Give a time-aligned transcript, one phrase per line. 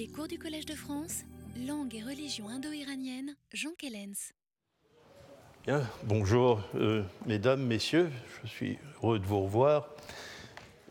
[0.00, 1.24] Les cours du Collège de France,
[1.68, 4.32] langue et religion indo-iranienne, Jean Kellens.
[5.66, 8.10] Bien, bonjour euh, mesdames, messieurs,
[8.42, 9.90] je suis heureux de vous revoir.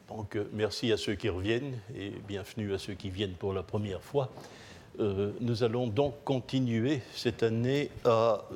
[0.10, 3.64] Donc euh, merci à ceux qui reviennent et bienvenue à ceux qui viennent pour la
[3.64, 4.32] première fois.
[5.00, 8.48] Euh, nous allons donc continuer cette année à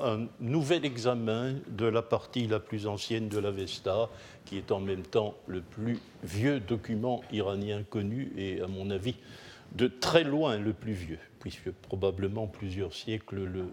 [0.00, 4.08] un nouvel examen de la partie la plus ancienne de l'Avesta,
[4.44, 9.16] qui est en même temps le plus vieux document iranien connu et, à mon avis,
[9.74, 13.64] de très loin le plus vieux, puisque probablement plusieurs siècles le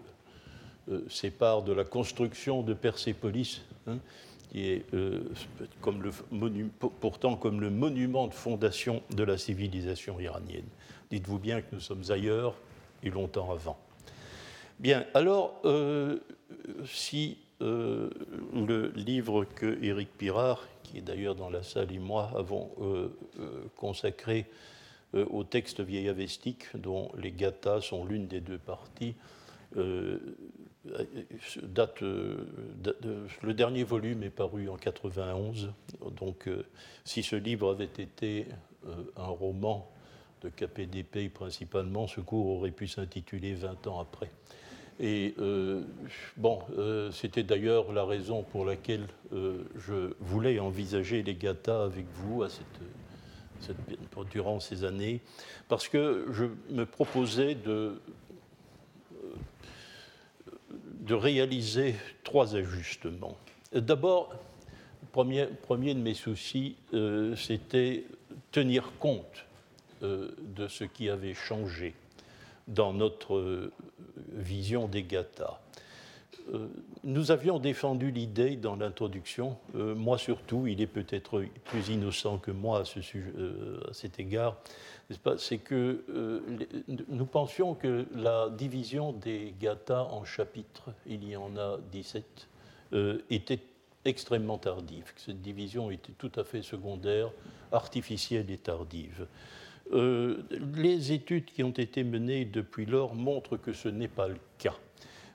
[0.90, 3.98] euh, séparent de la construction de Persépolis, hein,
[4.50, 5.20] qui est euh,
[7.00, 10.68] pourtant comme le monument de fondation de la civilisation iranienne.
[11.10, 12.54] Dites-vous bien que nous sommes ailleurs
[13.02, 13.78] et longtemps avant.
[14.78, 16.18] Bien, alors, euh,
[16.86, 18.10] si euh,
[18.54, 23.08] le livre que Éric Pirard, qui est d'ailleurs dans la salle, et moi avons euh,
[23.76, 24.46] consacré
[25.14, 29.14] au texte vieillavestique, dont les gathas sont l'une des deux parties,
[31.62, 35.72] date, le dernier volume est paru en 91.
[36.14, 36.50] Donc,
[37.06, 38.48] si ce livre avait été
[39.16, 39.90] un roman
[40.42, 44.28] de KPDP principalement, ce cours aurait pu s'intituler 20 ans après.
[45.00, 45.82] Et euh,
[46.36, 52.06] bon, euh, c'était d'ailleurs la raison pour laquelle euh, je voulais envisager les GATA avec
[52.14, 52.66] vous à cette,
[54.30, 55.20] durant ces années,
[55.68, 58.00] parce que je me proposais de,
[61.10, 63.36] réaliser trois ajustements.
[63.72, 64.34] D'abord,
[65.12, 66.76] premier, premier, de mes soucis,
[67.36, 68.04] c'était
[68.52, 69.46] tenir compte
[70.02, 71.94] de ce qui avait changé
[72.68, 73.72] dans notre euh,
[74.32, 75.58] vision des gathas.
[76.52, 76.68] Euh,
[77.04, 82.50] nous avions défendu l'idée dans l'introduction, euh, moi surtout, il est peut-être plus innocent que
[82.50, 84.56] moi à, cet égard,
[85.38, 86.04] c'est que
[87.08, 92.48] nous pensions que la division des gathas en chapitres, il y en a 17,
[93.30, 93.60] était
[94.04, 97.30] extrêmement tardive, cette division était tout à fait secondaire,
[97.72, 99.26] artificielle et tardive.
[99.92, 100.42] Euh,
[100.76, 104.76] les études qui ont été menées depuis lors montrent que ce n'est pas le cas.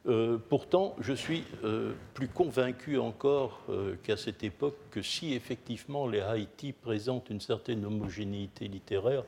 [0.05, 3.61] Euh, pourtant, je suis euh, plus convaincu encore
[4.03, 9.23] qu'à cette époque que si effectivement les Haïti présentent une certaine homogénéité littéraire,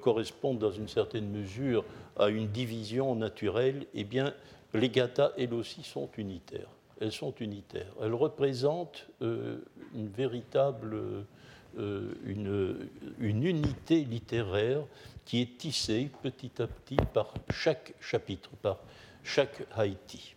[0.00, 1.84] correspondent dans une certaine mesure
[2.18, 4.32] à une division naturelle, eh bien,
[4.72, 6.70] les Gathas, elles aussi, sont unitaires.
[6.98, 7.92] Elles sont unitaires.
[8.00, 11.26] Elles représentent une véritable
[11.76, 12.88] une,
[13.18, 14.82] une, unité littéraire
[15.24, 18.78] qui est tissée petit à petit par chaque chapitre, par
[19.22, 20.34] chaque Haïti.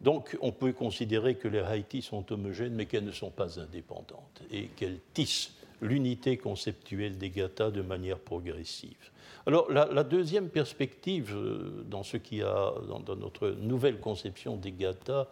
[0.00, 4.42] Donc on peut considérer que les Haïti sont homogènes, mais qu'elles ne sont pas indépendantes
[4.50, 9.10] et qu'elles tissent l'unité conceptuelle des gathas de manière progressive.
[9.48, 12.74] Alors la, deuxième perspective euh, dans ce qui a
[13.06, 15.26] dans, notre nouvelle conception des gathas,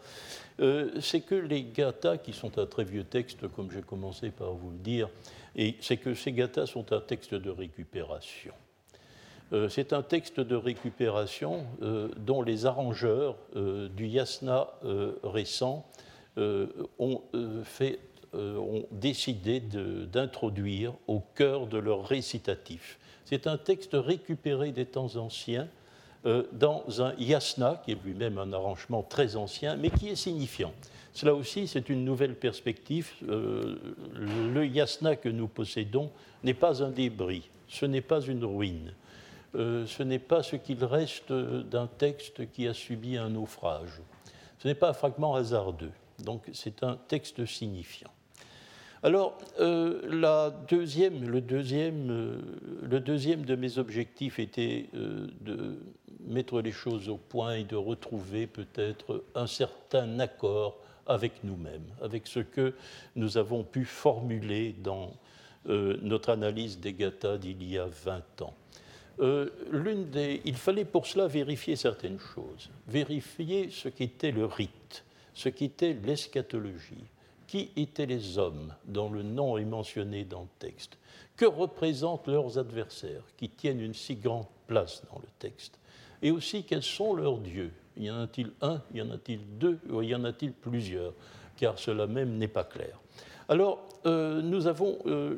[0.61, 4.55] euh, c'est que les gathas, qui sont un très vieux texte, comme j'ai commencé par
[4.55, 5.11] vous le dire,
[5.55, 8.55] et c'est que ces gathas sont un texte de récupération.
[9.53, 11.67] Euh, c'est un texte de récupération
[12.17, 14.69] dont les arrangeurs du yasna
[15.25, 15.87] récent
[16.39, 17.21] ont,
[18.93, 25.69] décidé d'introduire au cœur de leur récitatif c'est un texte récupéré des temps anciens
[26.25, 30.73] euh, dans un yasna, qui est lui-même un arrangement très ancien, mais qui est signifiant.
[31.13, 33.11] Cela aussi, c'est une nouvelle perspective.
[33.29, 33.77] Euh,
[34.15, 36.11] le yasna que nous possédons
[36.45, 38.93] n'est pas un débris, ce n'est pas une ruine,
[39.57, 44.01] euh, ce n'est pas ce qu'il reste d'un texte qui a subi un naufrage,
[44.59, 48.11] ce n'est pas un fragment hasardeux, donc c'est un texte signifiant.
[49.07, 52.39] Alors, euh, deuxième, le, deuxième, euh,
[52.83, 55.79] le, deuxième, de mes objectifs était euh, de
[56.27, 62.27] mettre les choses au point et de retrouver peut-être un certain accord avec nous-mêmes, avec
[62.27, 62.75] ce que
[63.15, 65.13] nous avons pu formuler dans
[65.67, 68.55] notre analyse des gathas d'il y a 20 ans.
[69.21, 77.05] Il fallait pour cela vérifier certaines choses, vérifier ce qu'était le rite, ce qu'était l'eschatologie,
[77.47, 80.99] qui étaient les hommes dont le nom est mentionné dans le texte
[81.37, 85.79] Que représentent leurs adversaires qui tiennent une si grande place dans le texte
[86.23, 87.73] Et aussi quels sont leurs dieux?
[87.97, 88.83] Y en a-t-il un?
[88.95, 89.79] Y en a-t-il deux?
[89.89, 91.13] Ou y en a-t-il plusieurs?
[91.57, 93.01] Car cela même n'est pas clair.
[93.49, 94.99] Alors, euh, nous avons.
[95.07, 95.37] Euh,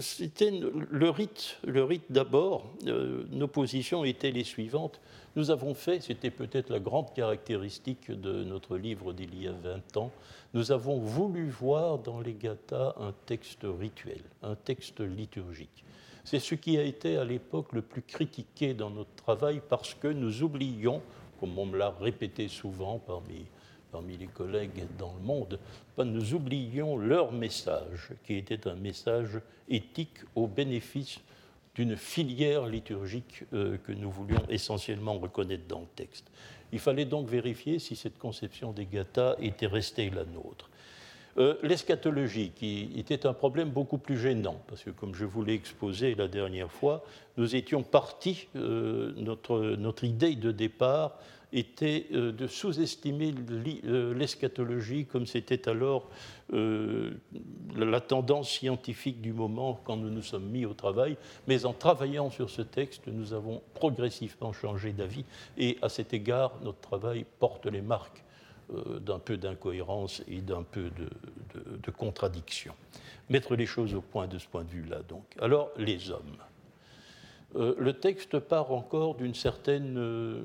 [0.00, 2.64] c'était le rite, le rite d'abord.
[2.86, 5.00] Euh, nos positions étaient les suivantes.
[5.36, 9.96] Nous avons fait, c'était peut-être la grande caractéristique de notre livre d'il y a 20
[9.96, 10.12] ans,
[10.52, 15.84] nous avons voulu voir dans les gathas un texte rituel, un texte liturgique.
[16.24, 20.08] C'est ce qui a été à l'époque le plus critiqué dans notre travail parce que
[20.08, 21.02] nous oublions,
[21.40, 23.46] comme on me l'a répété souvent parmi,
[23.94, 25.60] parmi les collègues dans le monde,
[25.98, 31.20] nous oublions leur message, qui était un message éthique au bénéfice
[31.76, 36.26] d'une filière liturgique euh, que nous voulions essentiellement reconnaître dans le texte.
[36.72, 40.70] Il fallait donc vérifier si cette conception des gathas était restée la nôtre.
[41.38, 45.54] Euh, l'eschatologie, qui était un problème beaucoup plus gênant, parce que comme je vous l'ai
[45.54, 47.04] exposé la dernière fois,
[47.36, 51.16] nous étions partis, euh, notre, notre idée de départ
[51.54, 53.32] était euh, de sous-estimer
[53.84, 56.10] euh, l'eschatologie comme c'était alors
[56.52, 57.12] euh,
[57.76, 61.16] la tendance scientifique du moment quand nous nous sommes mis au travail.
[61.46, 65.24] Mais en travaillant sur ce texte, nous avons progressivement changé d'avis
[65.56, 68.22] et à cet égard, notre travail porte les marques
[69.00, 71.10] d'un peu d'incohérence et d'un peu de,
[71.82, 72.74] de contradiction.
[73.28, 75.24] Mettre les choses au point de ce point de vue-là, donc.
[75.38, 76.38] Alors, les hommes.
[77.56, 79.96] Euh, le texte part encore d'une certaine.
[79.98, 80.44] Euh,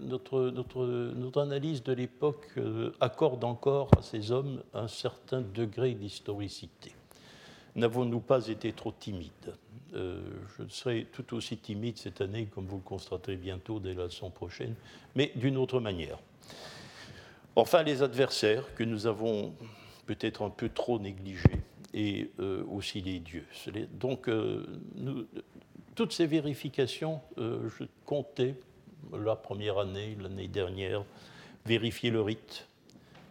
[0.00, 5.94] notre, notre, notre, analyse de l'époque euh, accorde encore à ces hommes un certain degré
[5.94, 6.94] d'historicité.
[7.76, 9.54] N'avons-nous pas été trop timides?
[9.92, 14.28] Je serai tout aussi timide cette année, comme vous le constaterez bientôt dès la leçon
[14.28, 14.74] prochaine,
[15.14, 16.18] mais d'une autre manière.
[17.54, 19.54] Enfin, les adversaires que nous avons
[20.06, 21.62] peut-être un peu trop négligés
[21.92, 22.28] et
[22.68, 23.46] aussi les dieux.
[23.92, 24.28] Donc,
[24.96, 25.26] nous,
[25.94, 28.54] toutes ces vérifications, euh, je comptais
[29.12, 31.04] la première année, l'année dernière,
[31.66, 32.68] vérifier le rite,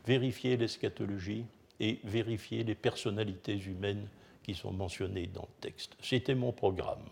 [0.05, 1.45] vérifier l'eschatologie
[1.79, 4.07] et vérifier les personnalités humaines
[4.43, 5.95] qui sont mentionnées dans le texte.
[6.01, 7.03] C'était mon programme.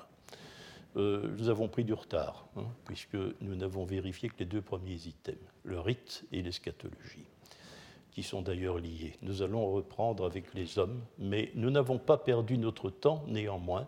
[0.97, 5.07] Euh, nous avons pris du retard, hein, puisque nous n'avons vérifié que les deux premiers
[5.07, 7.25] items, le rite et l'eschatologie,
[8.11, 9.15] qui sont d'ailleurs liés.
[9.21, 13.87] Nous allons reprendre avec les hommes, mais nous n'avons pas perdu notre temps néanmoins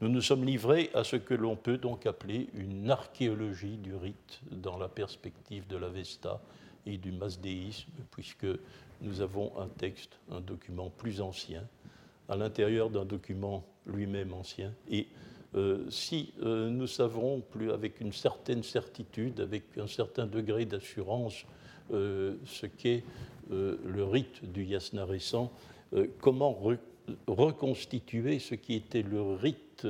[0.00, 4.40] nous nous sommes livrés à ce que l'on peut donc appeler une archéologie du rite
[4.50, 6.40] dans la perspective de l'Avesta
[6.86, 8.46] et du masdéisme, puisque
[9.00, 11.64] nous avons un texte, un document plus ancien,
[12.28, 14.72] à l'intérieur d'un document lui-même ancien.
[14.88, 15.08] Et
[15.54, 21.44] euh, si euh, nous savons plus avec une certaine certitude, avec un certain degré d'assurance,
[21.92, 23.02] euh, ce qu'est
[23.50, 25.50] le rite du yasna récent,
[26.20, 26.52] comment
[27.26, 29.86] reconstituer ce qui était le rite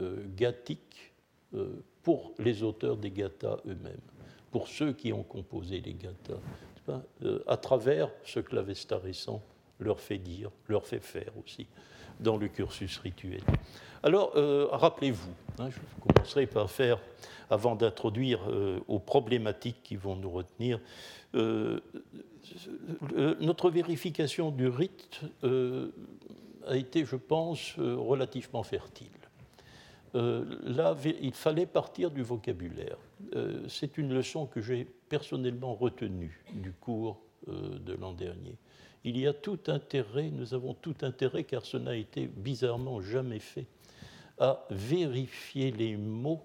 [0.00, 1.12] euh, gathique
[1.54, 4.00] euh, pour les auteurs des gathas eux-mêmes,
[4.50, 6.40] pour ceux qui ont composé les gathas,
[7.22, 9.42] euh, à travers ce que l'Avesta récent
[9.78, 11.66] leur fait dire, leur fait faire aussi
[12.20, 13.42] dans le cursus rituel.
[14.02, 14.32] Alors,
[14.72, 16.98] rappelez-vous, hein, je commencerai par faire,
[17.50, 18.40] avant d'introduire
[18.88, 20.80] aux problématiques qui vont nous retenir,
[23.40, 25.20] notre vérification du rite
[26.66, 29.08] a été, je pense, euh, relativement fertile.
[30.14, 32.98] Euh, là, il fallait partir du vocabulaire.
[33.34, 38.56] Euh, c'est une leçon que j'ai personnellement retenue du cours de l'an dernier.
[39.02, 43.40] Il y a tout intérêt, nous avons tout intérêt, car ce n'a été bizarrement jamais
[43.40, 43.66] fait,
[44.38, 46.44] à vérifier les mots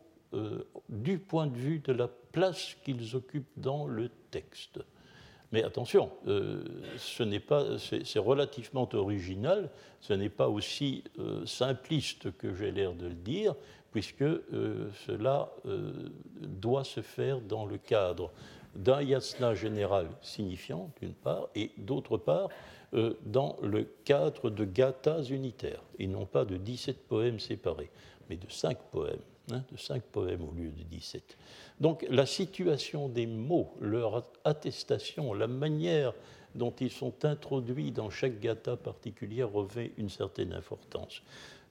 [0.90, 4.80] du point de vue de la place qu'ils occupent dans le texte.
[5.52, 6.62] Mais attention, euh,
[6.98, 9.70] ce n'est pas, c'est relativement original,
[10.02, 13.56] ce n'est pas aussi euh, simpliste que j'ai l'air de le dire,
[13.92, 15.50] puisque euh, cela
[16.42, 18.32] doit se faire dans le cadre
[18.76, 22.50] d'un yasna général signifiant, d'une part, et d'autre part,
[23.26, 27.90] dans le cadre de gathas unitaires, et non pas de 17 poèmes séparés,
[28.30, 29.20] mais de 5 poèmes,
[29.52, 31.38] hein, de 5 poèmes au lieu de 17.
[31.80, 36.14] Donc la situation des mots, leur attestation, la manière
[36.56, 41.22] dont ils sont introduits dans chaque gata particulière revêt une certaine importance.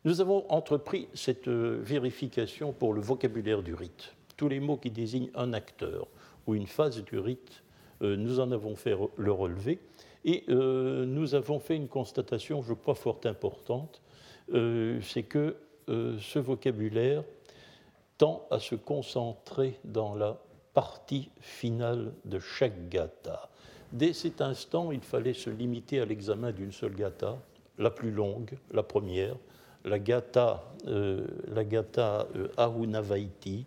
[0.04, 4.14] Nous avons entrepris cette euh, vérification pour le vocabulaire du rite.
[4.36, 6.06] Tous les mots qui désignent un acteur
[6.46, 7.64] ou une phase du rite,
[8.02, 9.80] euh, nous en avons fait le relevé
[10.24, 14.00] et euh, nous avons fait une constatation, je crois, fort importante,
[14.48, 15.56] c'est que
[15.88, 17.24] ce vocabulaire
[18.18, 20.38] tend à se concentrer dans la
[20.74, 23.48] partie finale de chaque gata.
[23.92, 27.38] Dès cet instant, il fallait se limiter à l'examen d'une seule gata,
[27.78, 29.36] la plus longue, la première,
[29.84, 33.64] la gata, euh, euh, Ahunavaiti,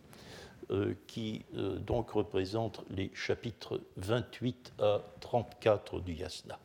[0.72, 1.44] euh, qui
[1.86, 6.60] donc représente les chapitres 28 à 34 du yasna.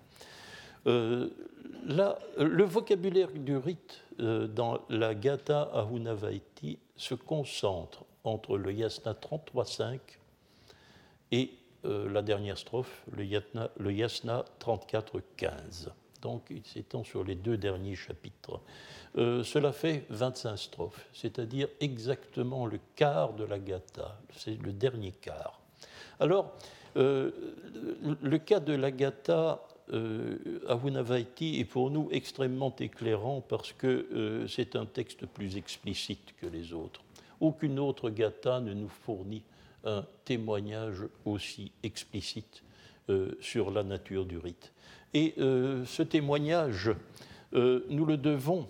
[1.87, 9.99] Là, le vocabulaire du rite dans la gata Ahunavaiti se concentre entre le yasna 33.5
[11.33, 11.51] et
[11.85, 15.89] euh, la dernière strophe, le, yasna, le yasna 34.15.
[16.65, 18.61] s'étend sur les deux derniers chapitres.
[19.17, 25.13] Euh, cela fait 25 strophes, c'est-à-dire exactement le quart de la Gatha, c'est le dernier
[25.13, 25.61] quart.
[26.21, 26.53] Alors,
[26.97, 27.31] euh,
[28.23, 29.61] le cas de la Gatha
[29.93, 36.35] euh, à Vunavaiti est pour nous extrêmement éclairant parce que c'est un texte plus explicite
[36.41, 37.03] que les autres.
[37.41, 39.43] Aucune autre Gatha ne nous fournit
[39.85, 42.63] un témoignage aussi explicite
[43.41, 44.73] sur la nature du rite.
[45.13, 46.91] Et ce témoignage,
[47.53, 48.67] nous le devons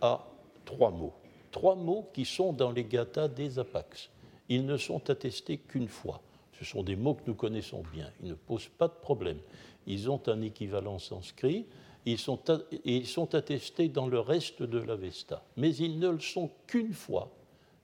[0.00, 0.26] a
[0.64, 1.14] trois mots.
[1.50, 4.10] Trois mots qui sont dans les gathas des Apax.
[4.48, 6.20] Ils ne sont attestés qu'une fois.
[6.58, 8.10] Ce sont des mots que nous connaissons bien.
[8.22, 9.38] Ils ne posent pas de problème.
[9.86, 11.66] Ils ont un équivalent sanskrit.
[12.04, 15.44] Ils sont, attestés dans le reste de l'Avesta.
[15.56, 17.30] Mais ils ne le sont qu'une fois.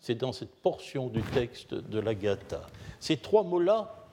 [0.00, 2.66] C'est dans cette portion du texte de la Gatha.
[3.00, 4.06] Ces trois mots-là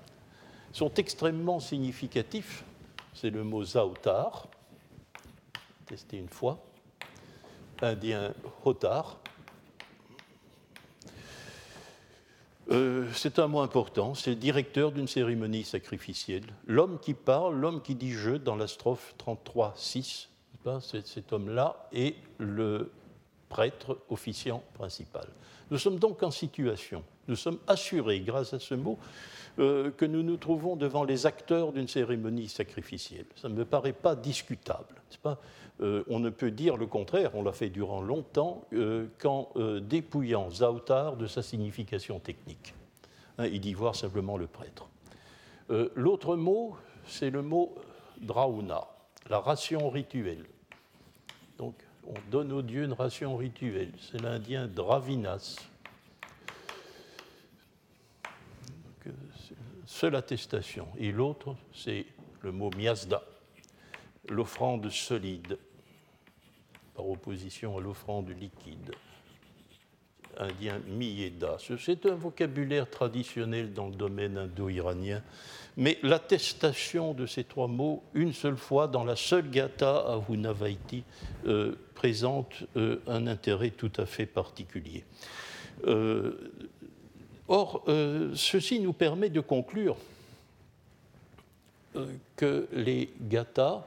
[0.72, 2.64] sont extrêmement significatifs.
[3.14, 4.48] C'est le mot Zautar,
[5.86, 6.60] testé une fois
[7.82, 9.20] indien Hotar.
[12.72, 16.46] Euh, c'est un mot important, c'est le directeur d'une cérémonie sacrificielle.
[16.66, 20.28] L'homme qui parle, l'homme qui dit je dans la strophe 33-6,
[20.80, 22.92] cet homme-là est le
[23.50, 25.28] prêtre officiant principal.
[25.72, 28.98] Nous sommes donc en situation, nous sommes assurés, grâce à ce mot,
[29.58, 33.26] euh, que nous nous trouvons devant les acteurs d'une cérémonie sacrificielle.
[33.36, 34.96] Ça ne me paraît pas discutable.
[35.24, 35.40] Pas?
[35.82, 39.82] Euh, on ne peut dire le contraire, on l'a fait durant longtemps, euh, qu'en euh,
[39.82, 42.74] dépouillant Zautar de sa signification technique.
[43.38, 44.88] Hein, il dit voir simplement le prêtre.
[45.96, 47.74] L'autre mot, c'est le mot
[48.22, 48.88] drauna,
[49.32, 50.46] la ration rituelle.
[51.58, 51.74] Donc,
[52.08, 53.92] on donne aux dieux une ration rituelle.
[54.00, 55.58] C'est l'indien Dravinas.
[59.86, 60.88] Seule attestation.
[60.98, 62.06] Et l'autre, c'est
[62.42, 63.22] le mot miasda
[64.30, 65.58] l'offrande solide,
[66.96, 68.94] par opposition à l'offrande liquide.
[70.38, 71.58] Indien Miyeda.
[71.80, 75.22] C'est un vocabulaire traditionnel dans le domaine indo-iranien,
[75.78, 80.22] mais l'attestation de ces trois mots, une seule fois, dans la seule gata à
[81.48, 85.04] euh, présente euh, un intérêt tout à fait particulier.
[85.88, 86.52] Euh,
[87.48, 87.84] or,
[88.34, 89.98] ceci nous permet de conclure
[92.36, 93.86] que les gathas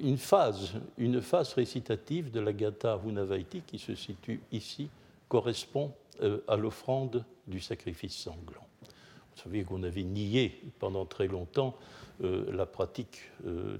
[0.00, 4.88] une phase, une phase récitative de la Gatha Vunavaiti qui se situe ici
[5.28, 8.66] correspond euh, à l'offrande du sacrifice sanglant.
[8.82, 11.76] Vous savez qu'on avait nié pendant très longtemps
[12.22, 13.30] euh, la pratique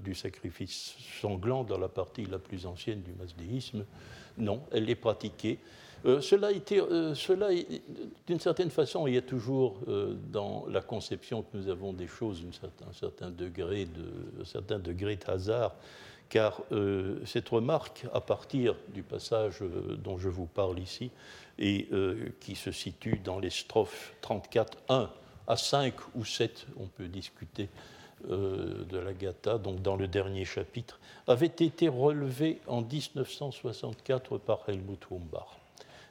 [0.03, 3.85] du sacrifice sanglant dans la partie la plus ancienne du masdéisme.
[4.37, 5.59] Non, elle est pratiquée
[6.05, 7.49] euh, cela, euh, cela
[8.27, 12.07] d'une certaine façon, il y a toujours euh, dans la conception que nous avons des
[12.07, 12.43] choses
[12.87, 15.75] un certain, degré de, un certain degré de hasard,
[16.29, 16.61] car
[17.25, 19.59] cette remarque, à partir du passage
[20.03, 21.11] dont je vous parle ici,
[21.59, 21.87] et
[22.39, 25.09] qui se situe dans les strophes 34, 1
[25.45, 27.69] à 5 ou 7, on peut discuter
[28.27, 35.05] de la Gatha, donc dans le dernier chapitre, avait été relevée en 1964 par Helmut
[35.11, 35.62] Humbach.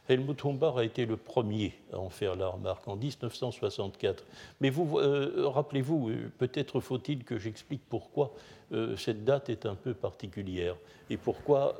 [0.08, 4.24] Helmut Humbach a été le premier à en faire la remarque en 1964.
[4.60, 8.34] Mais vous, euh, rappelez-vous, euh, peut-être faut-il que j'explique pourquoi
[8.72, 10.76] euh, cette date est un peu particulière
[11.08, 11.78] et pourquoi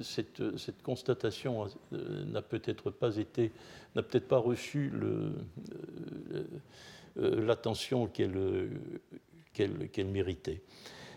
[0.00, 0.42] cette,
[0.82, 3.52] constatation n'a peut-être pas été,
[3.94, 4.90] n'a peut-être pas reçu
[7.16, 8.70] l'attention qu'elle
[10.06, 10.62] méritait.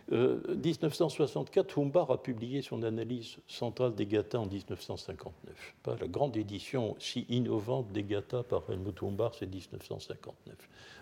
[0.10, 5.76] 1964, euh, Humbard a publié son analyse centrale des Gathas en 1959.
[5.84, 10.56] Pas la grande édition si innovante des Gathas par Helmut Humbard, c'est 1959.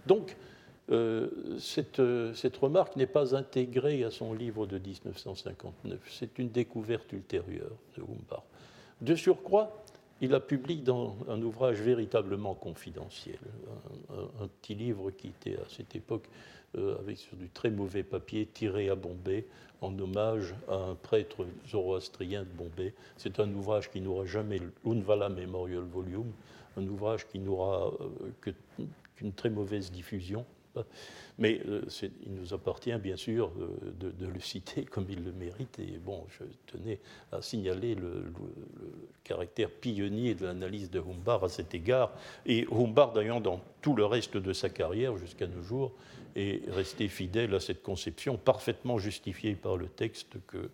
[0.07, 0.35] Donc,
[0.91, 5.99] euh, cette, euh, cette, remarque n'est pas intégrée à son livre de 1959.
[6.09, 8.43] C'est une découverte ultérieure de Humbard.
[9.01, 9.83] De surcroît,
[10.21, 13.37] il a publié dans un ouvrage véritablement confidentiel,
[14.41, 16.29] un petit livre qui était à cette époque
[16.99, 19.45] avec sur du très mauvais papier tiré à Bombay
[19.81, 22.93] en hommage à un prêtre zoroastrien de Bombay.
[23.17, 26.31] C'est un ouvrage qui n'aura jamais l'Unvala Memorial Volume,
[26.77, 27.91] un ouvrage qui n'aura
[28.45, 28.53] euh,
[29.15, 30.45] qu'une très mauvaise diffusion.
[31.37, 31.81] Mais euh,
[32.25, 33.51] il nous appartient bien sûr
[33.99, 35.79] de, le citer comme il le mérite.
[35.79, 36.99] Et bon, je tenais
[37.31, 38.25] à signaler le,
[39.23, 42.11] caractère pionnier de l'analyse de Humbard à cet égard.
[42.45, 45.93] Et Humbard, d'ailleurs, dans tout le reste de sa carrière jusqu'à nos jours,
[46.35, 50.69] et rester fidèle à cette conception parfaitement justifiée par le texte que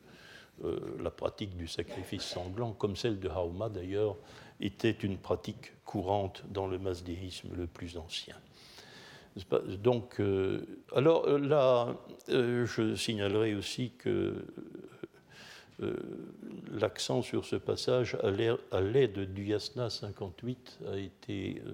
[0.63, 4.15] euh, la pratique du sacrifice sanglant, comme celle de Hauma d'ailleurs,
[4.59, 8.35] était une pratique courante dans le masdéisme le plus ancien.
[9.81, 10.21] Donc,
[10.95, 11.95] alors là,
[12.27, 14.35] je signalerai aussi que
[16.71, 18.17] l'accent sur ce passage
[18.71, 21.71] à l'aide du Yasna 58 a été euh,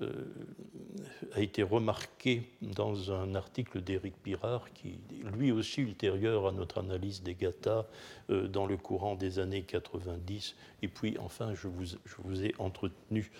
[0.00, 4.98] a été remarqué dans un article d'Éric Pirard, qui
[5.36, 7.86] lui aussi ultérieur à notre analyse des GATA
[8.30, 10.54] euh, dans le courant des années 90.
[10.82, 13.30] Et puis enfin, je vous, je vous ai entretenu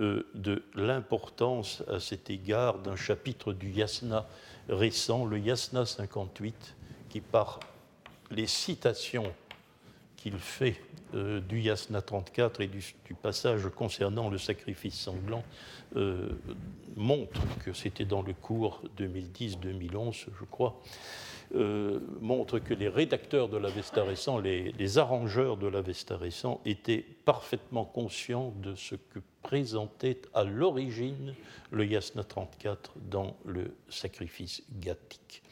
[0.00, 4.26] euh, de l'importance à cet égard d'un chapitre du Yasna
[4.68, 6.76] récent, le Yasna 58,
[7.08, 7.60] qui par
[8.30, 9.32] les citations
[10.20, 10.76] qu'il fait
[11.14, 12.84] euh, du Yasna 34 et du,
[13.20, 15.42] passage concernant le sacrifice sanglant
[15.96, 16.28] euh,
[16.94, 20.80] montre que c'était dans le cours 2010-2011, je crois,
[21.56, 27.04] euh, montre que les rédacteurs de l'Avesta récent, les, les, arrangeurs de l'Avesta récent étaient
[27.24, 31.34] parfaitement conscients de ce que présentait à l'origine
[31.72, 35.42] le Yasna 34 dans le sacrifice gathique.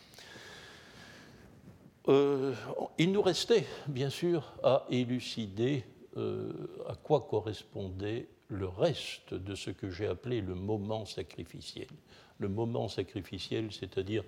[2.08, 2.54] Euh,
[2.96, 5.84] il nous restait, bien sûr, à élucider
[6.16, 6.52] euh,
[6.88, 11.88] à quoi correspondait le reste de ce que j'ai appelé le moment sacrificiel.
[12.38, 14.24] Le moment sacrificiel, c'est-à-dire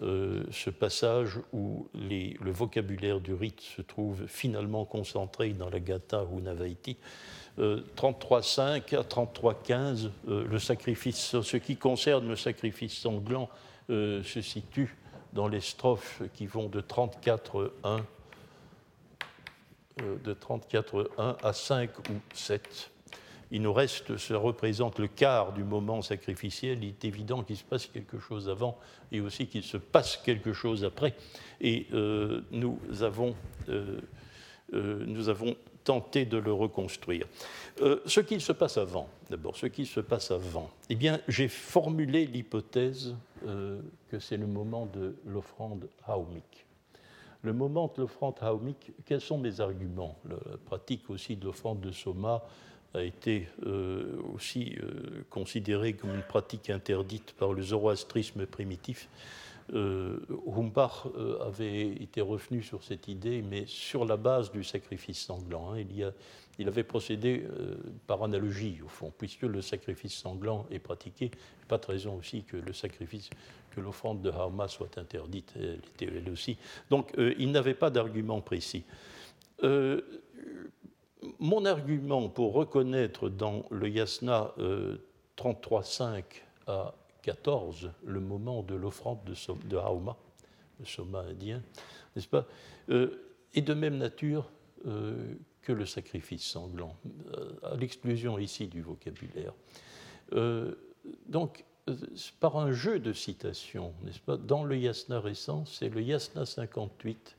[0.00, 6.24] euh, ce passage où le vocabulaire du rite se trouve finalement concentré dans la Gata
[6.24, 6.96] ou Navaiti.
[7.58, 13.48] 33.5 à 33.15, le sacrifice, ce qui concerne le sacrifice sanglant
[13.88, 14.94] se situe
[15.32, 18.02] dans les strophes qui vont de 34.1
[20.02, 22.90] euh, de 34.1 à 5 ou 7.
[23.50, 26.84] Il nous reste, ça représente le quart du moment sacrificiel.
[26.84, 28.78] Il est évident qu'il se passe quelque chose avant
[29.10, 31.14] et aussi qu'il se passe quelque chose après.
[31.60, 33.34] Et euh, nous, avons,
[33.70, 34.00] euh,
[34.72, 37.26] nous avons tenté de le reconstruire.
[37.78, 42.26] ce qu'il se passe avant, d'abord, ce qui se passe avant, eh bien, j'ai formulé
[42.26, 43.14] l'hypothèse
[43.46, 46.66] euh, que c'est le moment de l'offrande haomique.
[47.42, 50.18] Le moment de l'offrande haomique, quels sont mes arguments?
[50.28, 52.42] La pratique aussi de l'offrande de Soma
[52.94, 59.08] a été euh, aussi euh, considérée comme une pratique interdite par le zoroastrisme primitif.
[59.74, 60.18] Euh,
[61.46, 65.74] avait été revenu sur cette idée, mais sur la base du sacrifice sanglant.
[65.74, 65.84] Hein.
[66.58, 67.76] il avait procédé euh,
[68.06, 71.30] par analogie, au fond, puisque le sacrifice sanglant est pratiqué.
[71.68, 73.28] Pas de raison aussi que le sacrifice,
[73.70, 76.56] que l'offrande de Harma soit interdite, elle était elle aussi.
[76.88, 78.84] Donc, euh, il n'avait pas d'argument précis.
[79.64, 80.00] Euh,
[81.38, 84.54] mon argument pour reconnaître dans le yasna
[85.36, 86.22] 33.5
[86.66, 89.34] à 14 le moment de l'offrande de,
[89.68, 90.16] de Hauma,
[90.78, 91.62] le soma indien,
[92.14, 92.46] n'est-ce pas,
[92.88, 94.50] est de même nature
[95.68, 96.96] que le sacrifice sanglant,
[97.36, 99.52] euh, à l'exclusion ici du vocabulaire.
[100.32, 100.74] Euh,
[101.26, 101.96] donc, euh,
[102.40, 107.36] par un jeu de citations, n'est-ce pas, dans le yasna récent, c'est le yasna 58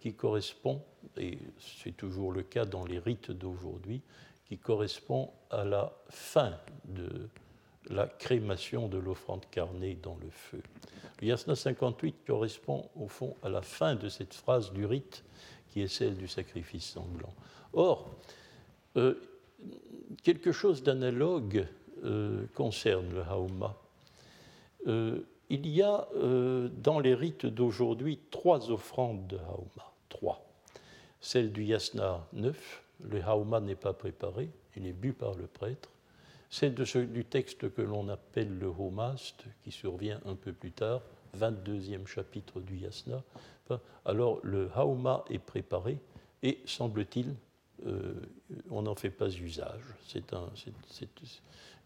[0.00, 0.82] qui correspond,
[1.16, 4.02] et c'est toujours le cas dans les rites d'aujourd'hui,
[4.46, 7.30] qui correspond à la fin de
[7.90, 10.62] la crémation de l'offrande carnée dans le feu.
[11.20, 15.24] Le yasna 58 correspond au fond à la fin de cette phrase du rite
[15.68, 17.34] qui est celle du sacrifice sanglant.
[17.72, 18.10] Or,
[18.96, 19.14] euh,
[20.22, 21.66] quelque chose d'analogue
[22.04, 23.76] euh, concerne le hauma.
[24.86, 25.20] Euh,
[25.50, 29.92] il y a dans les rites d'aujourd'hui trois offrandes de hauma.
[30.08, 30.42] Trois.
[31.20, 35.90] Celle du yasna 9, le hauma n'est pas préparé, il est bu par le prêtre.
[36.50, 40.72] Celle de ce, du texte que l'on appelle le homast, qui survient un peu plus
[40.72, 41.00] tard,
[41.36, 43.22] 22e chapitre du yasna,
[44.04, 45.98] alors le hauma est préparé
[46.42, 47.34] et, semble-t-il,
[47.86, 48.14] euh,
[48.70, 49.82] on n'en fait pas usage.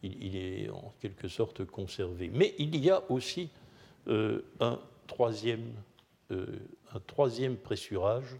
[0.02, 2.30] il, est en quelque sorte conservé.
[2.32, 3.50] Mais il y a aussi
[4.08, 5.72] euh, un, troisième,
[6.30, 6.46] euh,
[6.92, 8.36] un troisième pressurage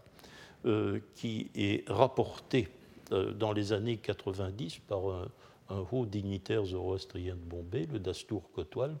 [1.15, 2.67] qui est rapporté
[3.11, 5.29] dans les années 90 par un,
[5.69, 8.95] un haut dignitaire zoroastrien de Bombay, le Dastour Kotwal,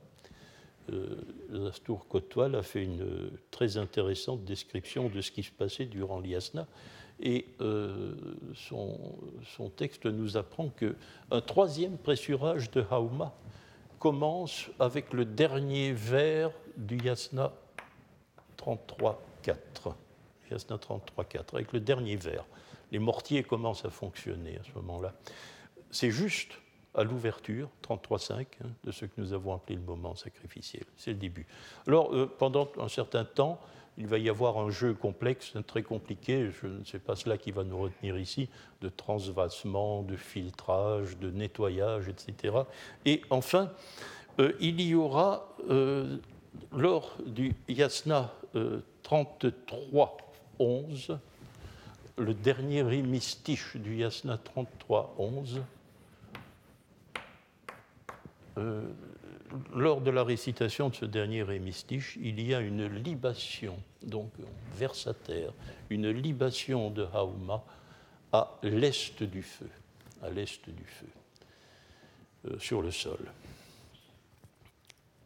[1.49, 6.67] Dastour Kotwal a fait une très intéressante description de ce qui se passait durant l'Iasna.
[7.21, 8.13] Et euh,
[8.55, 8.97] son,
[9.57, 13.33] son, texte nous apprend qu'un troisième pressurage de Hauma
[13.99, 17.51] commence avec le dernier vers du Yasna
[18.57, 19.15] 33.4.
[20.49, 22.45] Yasna 33.4, avec le dernier vers.
[22.91, 25.13] Les mortiers commencent à fonctionner à ce moment-là.
[25.91, 26.51] C'est juste
[26.95, 28.45] à l'ouverture, 33.5, hein,
[28.83, 30.83] de ce que nous avons appelé le moment sacrificiel.
[30.97, 31.45] C'est le début.
[31.87, 33.59] Alors, euh, pendant un certain temps,
[33.97, 37.51] il va y avoir un jeu complexe, très compliqué, je ne sais pas cela qui
[37.51, 38.49] va nous retenir ici,
[38.81, 42.59] de transvasement, de filtrage, de nettoyage, etc.
[43.05, 43.71] Et enfin,
[44.61, 45.53] il y aura,
[46.71, 51.17] lors du yasna 33.11,
[52.17, 55.59] le dernier hémistiche du yasna 33.11,
[58.59, 58.83] euh,
[59.73, 64.31] lors de la récitation de ce dernier hémistiche, il y a une libation, donc
[64.75, 65.53] versataire,
[65.89, 67.63] une libation de Hauma
[68.31, 69.69] à l'est du feu,
[70.21, 71.07] à l'est du feu,
[72.45, 73.19] euh, sur le sol.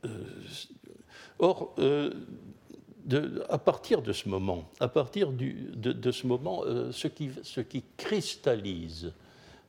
[0.05, 0.23] Euh,
[1.39, 1.75] or,
[3.49, 9.11] à partir de ce moment, à ce, qui, cristallise,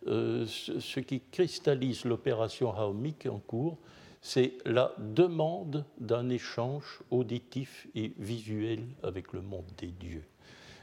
[0.06, 3.78] ce, qui cristallise l'opération haomique en cours,
[4.20, 10.24] c'est la demande d'un échange auditif et visuel avec le monde des dieux.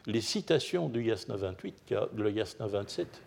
[0.06, 3.22] Les citations du Yasna 28, le Yasna 27,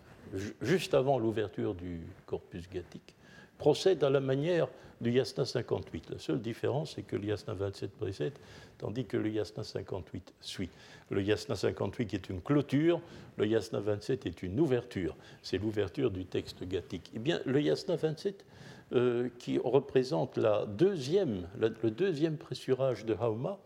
[0.61, 3.15] juste avant l'ouverture du corpus gathique,
[3.57, 4.67] procèdent à la manière
[5.01, 6.09] du Yasna 58.
[6.09, 8.33] La seule différence, c'est que le Yasna 27 précède,
[8.77, 10.69] tandis que le Yasna 58 suit.
[11.09, 13.01] Le Yasna 58 est une clôture,
[13.37, 15.15] le Yasna 27 est une ouverture.
[15.41, 17.11] C'est l'ouverture du texte gathique.
[17.13, 18.45] Eh bien, le Yasna 27
[18.93, 23.59] euh, qui représente le deuxième pressurage de Hauma,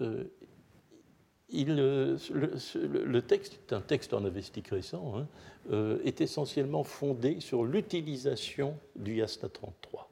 [0.00, 0.24] euh,
[1.50, 2.16] il, le,
[2.84, 5.26] le, texte un texte en avestique récent, hein,
[5.70, 10.08] euh, est essentiellement fondé sur l'utilisation du Yasna 33,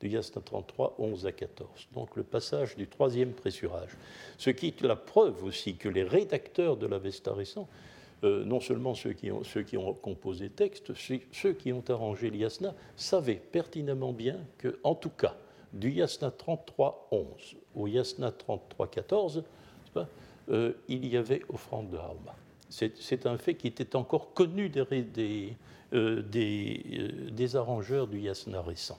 [0.00, 3.96] du Yasna 33, 11 à 14, donc le passage du troisième pressurage.
[4.38, 7.68] Ce qui est la preuve aussi que les rédacteurs de l'Avesta récent
[8.24, 11.84] euh, non seulement ceux qui, ont, ceux qui ont composé le texte, ceux qui ont
[11.88, 15.36] arrangé l'yasna savaient pertinemment bien que, en tout cas,
[15.74, 19.42] du yasna 33.11 au yasna 33.14,
[20.50, 22.34] euh, il y avait offrande de Hauma.
[22.68, 25.56] C'est un fait qui était encore connu des,
[25.92, 28.98] euh, des, arrangeurs du yasna récent.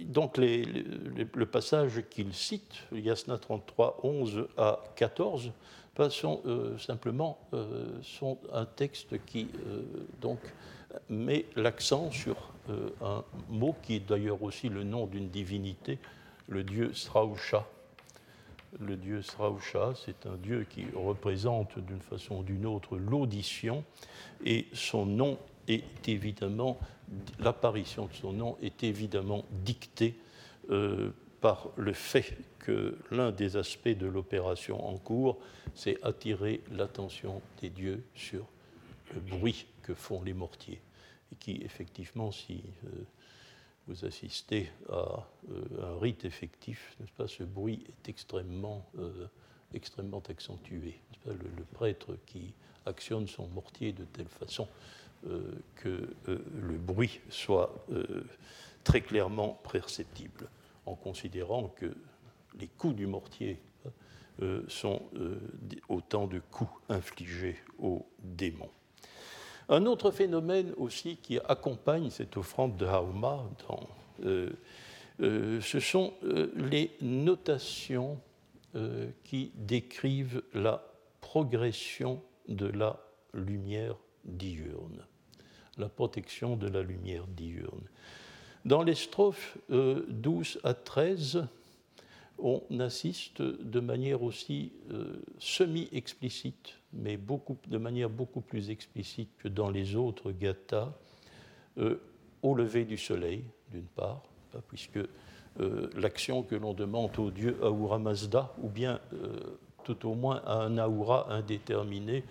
[0.00, 5.50] Donc le passage qu'il cite, Yasna 33, 11 à 14,
[6.08, 8.00] sont euh, simplement euh,
[8.52, 10.34] un texte qui euh,
[11.08, 12.36] met l'accent sur
[13.02, 15.98] un mot qui est d'ailleurs aussi le nom d'une divinité,
[16.48, 17.66] le dieu Srausha.
[18.78, 23.84] Le dieu Srausha, c'est un dieu qui représente d'une façon ou d'une autre l'audition,
[24.44, 26.78] et son nom est évidemment,
[27.40, 30.14] l'apparition de son nom est évidemment dictée
[31.40, 35.38] par le fait que l'un des aspects de l'opération en cours,
[35.74, 38.46] c'est attirer l'attention des dieux sur
[39.14, 40.80] le bruit que font les mortiers,
[41.32, 42.88] et qui effectivement, si euh,
[43.90, 49.26] vous assistez à euh, un rite effectif, pas, ce bruit est extrêmement, euh,
[50.28, 51.00] accentué.
[51.26, 52.54] Le, prêtre qui
[52.86, 54.66] actionne son mortier de telle façon
[55.76, 57.86] que le bruit soit
[58.84, 60.48] très clairement perceptible
[60.86, 61.94] en considérant que
[62.58, 63.60] les coups du mortier
[64.42, 65.38] euh, sont euh,
[65.90, 68.70] autant de coups infligés aux démons.
[69.70, 73.44] Un autre phénomène aussi qui accompagne cette offrande de Hauma,
[74.24, 74.50] euh,
[75.60, 76.12] ce sont
[76.56, 78.18] les notations
[79.24, 80.82] qui décrivent la
[81.20, 82.98] progression de la
[83.32, 85.06] lumière diurne,
[85.78, 87.88] la protection de la lumière diurne.
[88.64, 91.46] Dans les strophes 12 euh, à 13,
[92.42, 97.18] on assiste de manière aussi euh, semi-explicite, mais
[97.68, 100.92] de manière beaucoup plus explicite que dans les autres gathas,
[101.78, 102.00] euh,
[102.42, 104.22] au lever du soleil, d'une part,
[104.68, 104.98] puisque
[105.94, 108.98] l'action que l'on demande au dieu Ahura Mazda, ou bien
[109.84, 112.24] tout au moins à un Ahura indéterminé,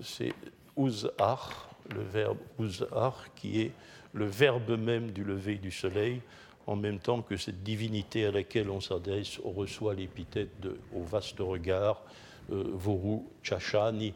[0.00, 0.32] c'est
[0.78, 3.72] Uzar, le verbe Uzar, qui est
[4.12, 6.20] le verbe même du lever du soleil,
[6.66, 11.40] en même temps que cette divinité à laquelle on s'adresse, reçoit l'épithète de au vaste
[11.40, 12.02] regard,
[12.50, 14.14] euh, Voru Chachani,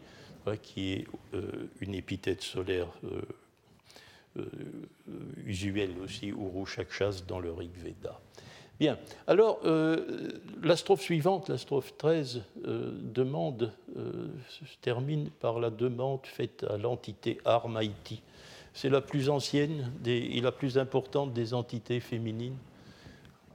[0.63, 4.45] qui est euh, une épithète solaire euh,
[5.45, 8.21] usuelle aussi, Uru Chakshas dans le Rig Veda.
[8.79, 13.73] Bien, alors la strophe suivante, la strophe 13, demande,
[14.51, 18.21] se termine par la demande faite à l'entité Armaïti
[18.77, 22.59] c'est la plus ancienne et la plus importante des entités féminines,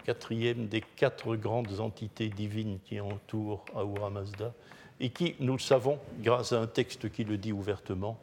[0.04, 4.52] quatrième des quatre grandes entités divines qui entourent Ahura Mazda,
[5.00, 8.18] et qui, nous le savons, grâce à un texte qui le dit ouvertement,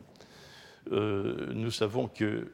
[0.90, 2.50] euh, nous savons que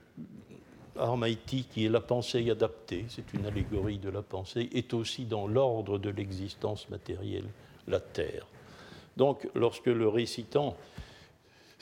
[0.99, 5.47] Armaïti, qui est la pensée adaptée, c'est une allégorie de la pensée, est aussi dans
[5.47, 7.49] l'ordre de l'existence matérielle,
[7.89, 8.47] la Terre.
[9.17, 10.77] Donc, lorsque le récitant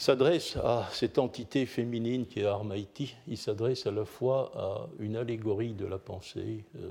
[0.03, 3.15] s'adresse à cette entité féminine qui est Armaïti.
[3.29, 6.91] Il s'adresse à la fois à une allégorie de la pensée, euh,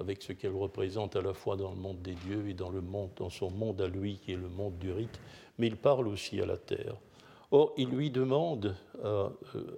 [0.00, 2.72] avec ce qu'elle représente à la fois dans le monde des dieux et dans,
[3.30, 5.20] son monde à lui, qui est le monde du rite,
[5.56, 6.96] mais il parle aussi à la terre.
[7.52, 8.74] Or, il lui demande
[9.04, 9.30] à euh,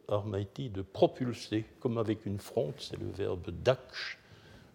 [0.09, 4.18] Armaïti de propulser, comme avec une fronte, c'est le verbe daksh,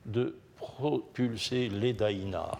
[0.05, 2.59] de propulser les daïnas,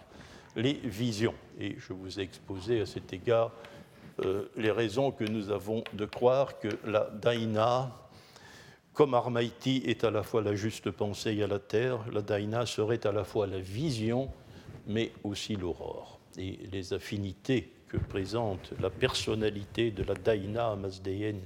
[0.56, 1.36] les visions.
[1.60, 3.52] Et je vous ai exposé à cet égard
[4.56, 7.92] les raisons que nous avons de croire que la daïna,
[8.94, 13.06] comme Armaïti est à la fois la juste pensée à la terre, la daïna serait
[13.06, 14.30] à la fois la vision,
[14.88, 16.20] mais aussi l'aurore.
[16.38, 21.42] Et les affinités que présente la personnalité de la Daïna masdéenne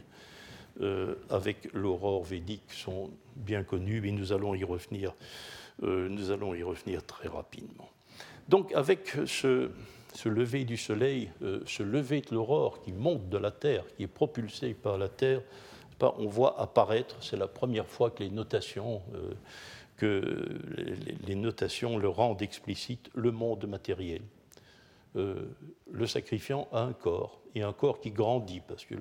[0.81, 5.13] euh, avec l'aurore védique sont bien connues et nous allons y revenir,
[5.83, 7.89] euh, nous allons y revenir très rapidement.
[8.49, 9.69] Donc avec ce,
[10.30, 14.08] lever du soleil, euh, ce lever de l'aurore qui monte de la Terre, qui est
[14.08, 15.41] propulsé par la Terre,
[16.17, 19.02] on voit apparaître, c'est la première fois que les notations,
[19.95, 20.60] que
[21.26, 24.21] les notations le rendent explicite, le monde matériel.
[25.15, 25.45] Euh,
[25.91, 28.95] le sacrifiant a un corps, et un corps qui grandit, parce que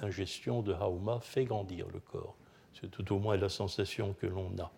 [0.00, 2.34] l'ingestion de Hauma fait grandir le corps.
[2.80, 4.72] C'est tout au moins la sensation que l'on a.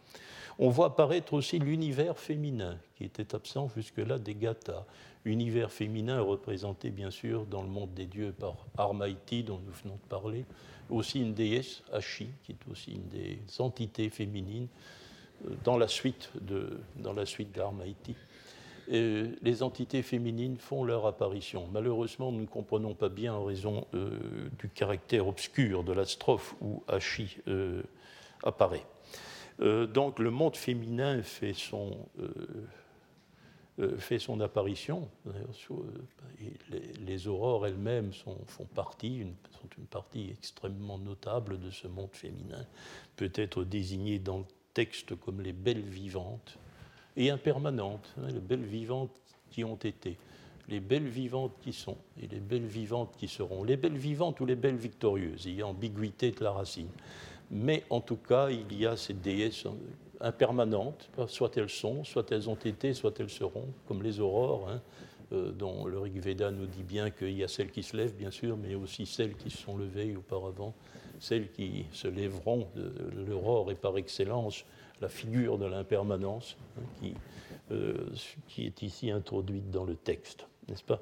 [0.58, 4.84] On voit apparaître aussi l'univers féminin, qui était absent jusque-là des Gathas.
[5.24, 9.96] Univers féminin représenté bien sûr dans le monde des dieux par Armaïti, dont nous venons
[9.96, 10.44] de parler,
[10.88, 14.68] aussi une déesse, Ashi, qui est aussi une des entités féminines,
[15.46, 16.30] euh, dans la suite
[17.54, 18.14] d'Armaïti
[18.88, 21.68] les entités féminines font leur apparition.
[21.72, 26.54] Malheureusement, nous ne comprenons pas bien en raison euh, du caractère obscur de la strophe
[26.60, 27.82] où Hachi euh,
[28.42, 28.84] apparaît.
[29.60, 31.96] Euh, donc le monde féminin fait son,
[33.98, 35.08] fait son apparition.
[37.06, 42.64] Les, aurores elles-mêmes font partie, sont une partie extrêmement notable de ce monde féminin,
[43.16, 44.44] peut être désigné dans le
[44.76, 46.58] texte comme les belles vivantes
[47.16, 49.10] et impermanentes, hein, les belles vivantes
[49.50, 50.18] qui ont été,
[50.68, 54.44] les belles vivantes qui sont et les belles vivantes qui seront, les belles vivantes ou
[54.44, 56.90] les belles victorieuses, il y a ambiguïté de la racine.
[57.50, 59.66] Mais en tout cas, il y a ces déesses
[60.20, 64.80] impermanentes, soit elles sont, soit elles ont été, soit elles seront, comme les aurores, hein,
[65.32, 68.14] euh, dont le Rig Veda nous dit bien qu'il y a celles qui se lèvent,
[68.14, 70.74] bien sûr, mais aussi celles qui se sont levées auparavant,
[71.18, 72.68] celles qui se lèveront.
[73.26, 74.64] L'aurore est par excellence
[75.00, 77.08] la figure de l'impermanence hein,
[77.72, 78.06] euh,
[78.48, 81.00] qui, est ici introduite dans le texte, n'est-ce pas?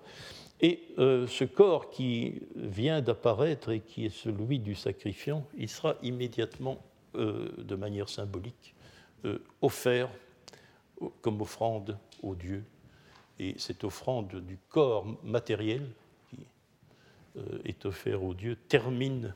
[0.61, 5.97] Et euh, ce corps qui vient d'apparaître et qui est celui du sacrifiant, il sera
[6.03, 6.79] immédiatement,
[7.17, 8.75] euh, de manière symbolique,
[9.63, 10.11] offert
[11.23, 12.63] comme offrande au Dieu.
[13.39, 15.89] Et cette offrande du corps matériel
[16.29, 16.47] qui
[17.65, 19.35] est offert au Dieu termine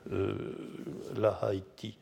[1.16, 1.96] la Haïti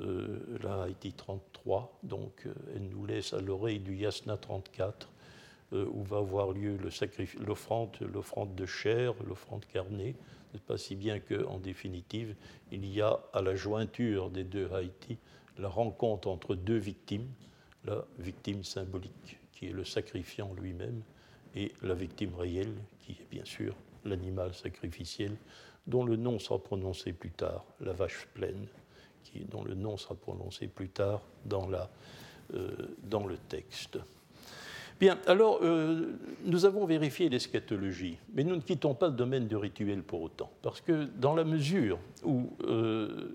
[0.00, 5.13] euh, la Haïti 33, donc euh, elle nous laisse à l'oreille du Yasna 34, euh,
[5.74, 6.78] où va avoir lieu
[7.46, 10.14] l'offrande de chair, l'offrande carnée,
[10.66, 12.36] pas si bien qu'en définitive,
[12.70, 15.18] il y a à la jointure des deux Haïti
[15.58, 17.28] la rencontre entre deux victimes,
[17.84, 21.02] la victime symbolique, qui est le sacrifiant lui-même,
[21.54, 25.36] et la victime réelle, qui est bien sûr l'animal sacrificiel,
[25.86, 28.66] dont le nom sera prononcé plus tard, la vache pleine
[29.42, 31.68] dont le nom sera prononcé plus tard dans,
[32.54, 33.98] euh, dans le texte.
[35.00, 36.06] Bien, alors nous,
[36.44, 40.50] nous avons vérifié l'eschatologie, mais nous ne quittons pas le domaine du rituel pour autant,
[40.62, 43.28] parce que dans la mesure où, euh,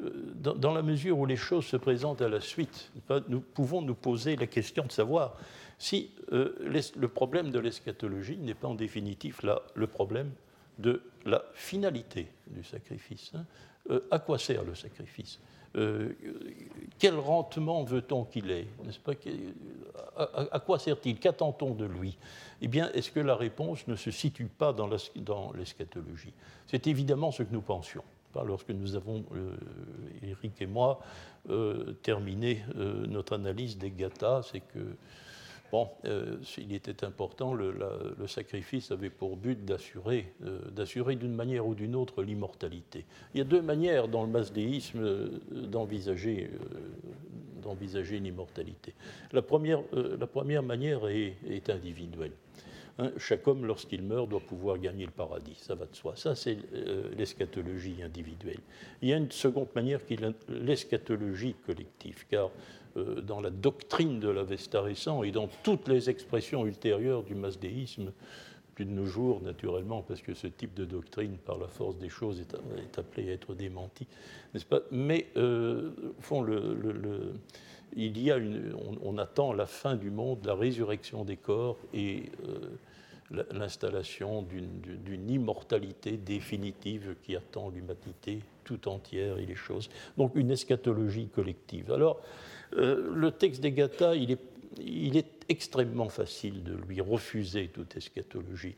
[0.00, 2.90] où les choses se présentent à la suite,
[3.28, 5.36] nous pouvons nous poser la question de savoir
[5.78, 6.54] si euh,
[6.96, 9.40] le problème de l'eschatologie n'est pas en définitive
[9.74, 10.30] le problème
[10.78, 13.32] de la finalité du sacrifice.
[13.34, 13.44] Hein.
[13.90, 15.40] Euh, à quoi sert le sacrifice?
[15.76, 16.10] Euh,
[16.98, 18.66] quel rendement veut-on qu'il ait
[20.16, 21.18] à, quoi sert-il?
[21.18, 22.18] Qu'attend-on de lui?
[22.60, 24.88] Eh bien, est-ce que la réponse ne se situe pas dans
[25.54, 26.34] l'eschatologie?
[26.66, 28.04] C'est évidemment ce que nous pensions.
[28.46, 29.24] Lorsque nous avons,
[30.22, 31.00] Eric euh, et moi,
[32.02, 32.64] terminé
[33.08, 34.96] notre analyse des gathas, c'est que
[35.72, 37.72] Bon, euh, il était important, le,
[38.26, 43.06] sacrifice avait pour but euh, d'assurer d'une manière ou d'une autre l'immortalité.
[43.34, 46.50] Il y a deux manières dans le masdéisme euh, d'envisager
[48.20, 48.92] l'immortalité.
[49.32, 52.32] La première, la première manière est, individuelle.
[52.98, 56.16] Hein, chaque homme, lorsqu'il meurt, doit pouvoir gagner le paradis, ça va de soi.
[56.16, 56.58] Ça, c'est
[57.16, 58.60] l'eschatologie individuelle.
[59.00, 64.20] Il y a une seconde manière qui est l'eschatologie collective, car euh, dans la doctrine
[64.20, 68.12] de l'Avesta récent et dans toutes les expressions ultérieures du masdéisme,
[68.74, 72.08] plus de nos jours, naturellement, parce que ce type de doctrine, par la force des
[72.08, 74.06] choses, est, appelé à être démenti,
[74.52, 74.80] n'est-ce pas?
[74.90, 76.46] Mais, euh, au fond,
[77.94, 82.24] il y a une, on, attend la fin du monde, la résurrection des corps et
[82.48, 82.58] euh,
[83.52, 89.88] l'installation d'une immortalité définitive qui attend l'humanité tout entière et les choses.
[90.16, 91.92] Donc, une eschatologie collective.
[91.92, 92.20] Alors,
[92.76, 97.96] euh, le texte des Gata, il est il est extrêmement facile de lui refuser toute
[97.96, 98.76] eschatologie.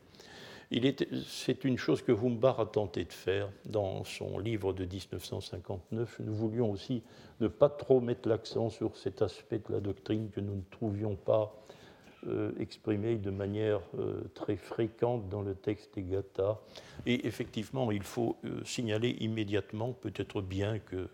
[1.27, 6.19] C'est une chose que Humbard a tenté de faire dans son livre de 1959.
[6.21, 7.03] Nous voulions aussi
[7.39, 11.15] ne pas trop mettre l'accent sur cet aspect de la doctrine que nous ne trouvions
[11.15, 11.55] pas
[12.27, 16.59] euh, exprimé de manière euh, très fréquente dans le texte des Gata.
[17.05, 21.07] Et effectivement, il faut euh, signaler immédiatement, peut-être bien que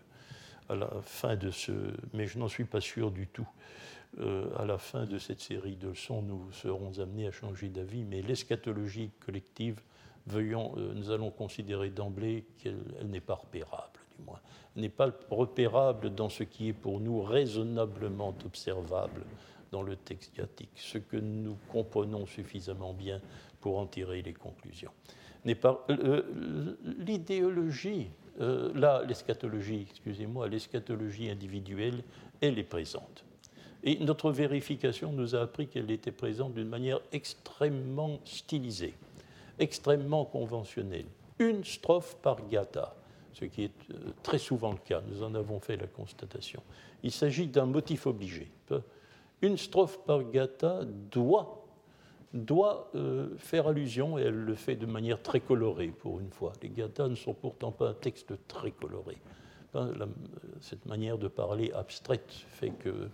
[0.68, 1.72] à la fin de ce,
[2.14, 3.48] mais je n'en suis pas sûr du tout,
[4.20, 8.04] euh, à la fin de cette série de leçons, nous serons amenés à changer d'avis,
[8.04, 9.80] mais l'eschatologie collective,
[10.26, 14.38] veuillons, nous allons considérer d'emblée qu'elle n'est pas repérable, du moins.
[14.76, 19.24] Elle n'est pas repérable dans ce qui est pour nous raisonnablement observable
[19.72, 23.20] dans le texte diatique, ce que nous comprenons suffisamment bien
[23.60, 24.92] pour en tirer les conclusions.
[25.90, 28.08] Euh, l'idéologie,
[28.38, 32.04] là, l'eschatologie, excusez-moi, l'eschatologie individuelle,
[32.40, 33.24] elle est présente.
[33.84, 38.94] Et notre vérification nous a appris qu'elle était présente d'une manière extrêmement stylisée,
[39.58, 41.06] extrêmement conventionnelle.
[41.38, 42.94] Une strophe par gata,
[43.32, 46.62] ce qui est euh, très souvent le cas, nous en avons fait la constatation.
[47.02, 48.48] Il s'agit d'un motif obligé.
[49.42, 51.58] Une strophe par gata doit,
[52.94, 56.52] euh, faire allusion, et elle le fait de manière très colorée pour une fois.
[56.62, 59.18] Les gathas ne sont pourtant pas un texte très coloré.
[60.60, 63.08] cette manière de parler abstraite fait que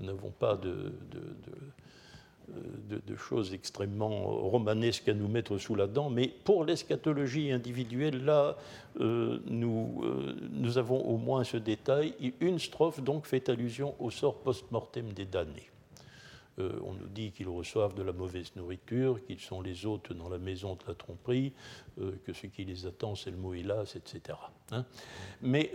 [0.00, 0.92] nous n'avons pas de,
[3.06, 8.56] de, choses extrêmement romanesques à nous mettre sous la dent, mais pour l'eschatologie individuelle, là,
[9.00, 12.14] euh, nous, euh, nous avons au moins ce détail.
[12.40, 15.70] Une strophe donc fait allusion au sort post-mortem des damnés.
[16.58, 20.28] Euh, on nous dit qu'ils reçoivent de la mauvaise nourriture, qu'ils sont les hôtes dans
[20.28, 21.52] la maison de la tromperie,
[21.96, 24.38] que ce qui les attend, c'est le mot hélas, etc.
[24.72, 24.84] Hein.
[25.42, 25.72] Mais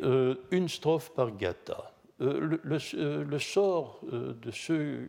[0.52, 1.94] une strophe par gata.
[2.22, 2.58] Euh,
[2.96, 5.08] euh, le, sort euh, de ceux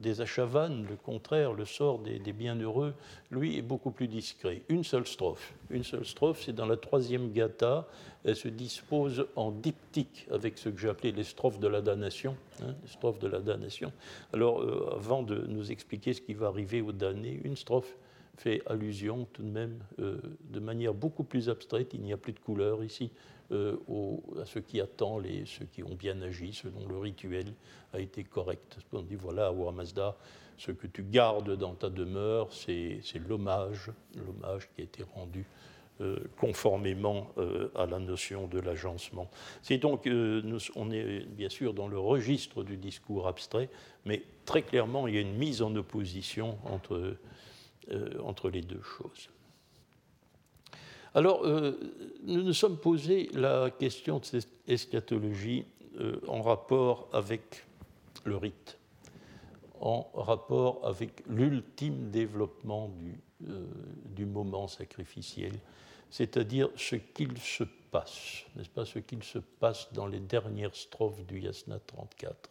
[0.00, 2.94] des achavanes, le contraire, le sort des, bienheureux,
[3.30, 4.62] lui est beaucoup plus discret.
[4.68, 5.52] Une seule strophe.
[5.68, 7.86] Une seule strophe, c'est dans la troisième gata.
[8.24, 12.36] Elle se dispose en diptyque avec ce que j'ai appelé les strophes de la damnation.
[12.62, 12.74] Hein,
[13.20, 13.92] de la damnation.
[14.32, 17.96] Alors, avant de nous expliquer ce qui va arriver aux damnés, une strophe
[18.36, 21.94] fait allusion tout de même de manière beaucoup plus abstraite.
[21.94, 23.10] Il n'y a plus de couleur ici
[23.52, 23.76] euh,
[24.40, 27.46] à ce qui attend les, ceux qui ont bien agi selon le rituel
[27.92, 28.78] a été correct.
[28.92, 30.16] On dit voilà, à Mazda,
[30.58, 35.46] ce que tu gardes dans ta demeure, c'est l'hommage, l'hommage qui a été rendu
[36.00, 39.30] euh, conformément euh, à la notion de l'agencement.
[39.62, 40.08] C'est donc,
[40.74, 43.68] on est bien sûr dans le registre du discours abstrait,
[44.04, 47.16] mais très clairement, il y a une mise en opposition entre,
[48.24, 49.28] entre les deux choses.
[51.16, 51.80] Alors, euh,
[52.24, 55.64] nous nous sommes posé la question de cette eschatologie
[55.98, 57.64] euh, en rapport avec
[58.26, 58.76] le rite,
[59.80, 63.18] en rapport avec l'ultime développement du,
[63.48, 65.52] euh, moment sacrificiel,
[66.10, 71.24] c'est-à-dire ce qu'il se passe, n'est-ce pas, ce qu'il se passe dans les dernières strophes
[71.24, 72.50] du Yasna 34,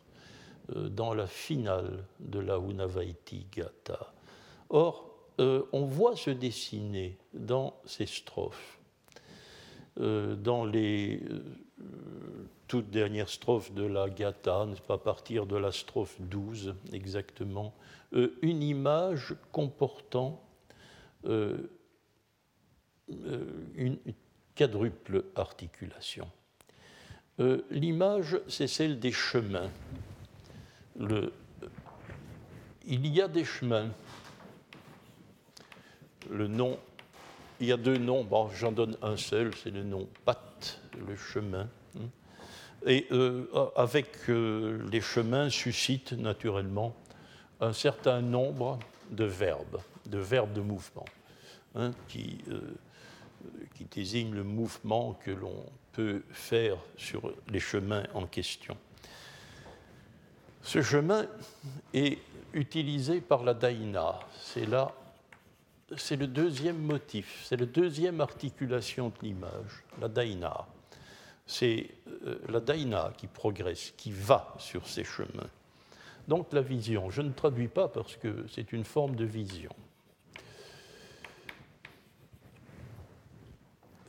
[0.89, 4.11] dans la finale de la Unavaiti Gata.
[4.71, 8.79] Or, euh, on voit se dessiner dans ces strophes,
[9.99, 11.41] euh, dans les euh,
[12.67, 17.73] toutes dernières strophes de la Gata, n'est-ce pas, à partir de la strophe 12 exactement,
[18.41, 20.41] une image comportant
[21.25, 21.67] une
[24.55, 26.29] quadruple articulation.
[27.69, 29.69] L'image, c'est celle des chemins.
[32.87, 33.91] Il y a des chemins
[36.29, 36.77] le nom,
[37.59, 41.67] il y a deux noms, j'en donne un seul, c'est le nom Pat, le chemin.
[42.85, 46.95] Et euh, avec euh, les chemins suscite naturellement
[47.59, 51.05] un certain nombre de verbes, de verbes de mouvement,
[51.73, 52.59] hein, qui, euh,
[53.75, 58.77] qui désignent le mouvement que l'on peut faire sur les chemins en question.
[60.61, 61.25] Ce chemin
[61.93, 62.19] est
[62.53, 64.19] utilisé par la Daïna.
[64.41, 64.93] C'est là
[65.97, 70.65] c'est le deuxième motif, c'est la deuxième articulation de l'image, la daïna.
[71.47, 71.91] C'est
[72.25, 75.49] euh, la daïna qui progresse, qui va sur ces chemins.
[76.27, 79.71] Donc la vision, je ne traduis pas parce que c'est une forme de vision.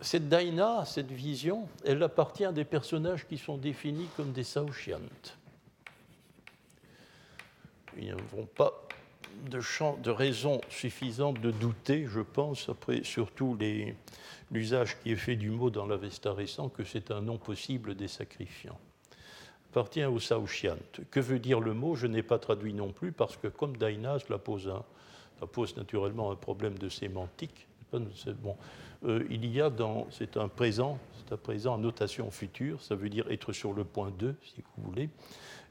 [0.07, 5.01] cette Daina, cette vision, elle appartient à des personnages qui sont définis comme des Saoshyant.
[7.99, 8.86] Ils n'avons pas
[9.51, 13.57] de, champ, de raison suffisante de douter, je pense, après surtout
[14.51, 18.09] l'usage qui est fait du mot dans l'Avesta récent, que c'est un nom possible des
[18.09, 18.79] sacrifiants.
[19.71, 20.79] Appartient aux Saoshyant.
[21.11, 21.97] Que veut dire le mot?
[21.97, 24.73] Je n'ai pas traduit non plus, parce que comme Daina, cela pose,
[25.39, 27.67] ça pose naturellement un problème de sémantique.
[28.43, 28.57] Bon,
[29.05, 32.95] euh, il y a dans, c'est un présent, c'est un présent en notation future, ça
[32.95, 35.09] veut dire être sur le point 2, si vous voulez,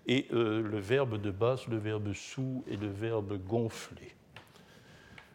[0.07, 4.11] et euh, le verbe de base, le verbe sous et le verbe gonfler.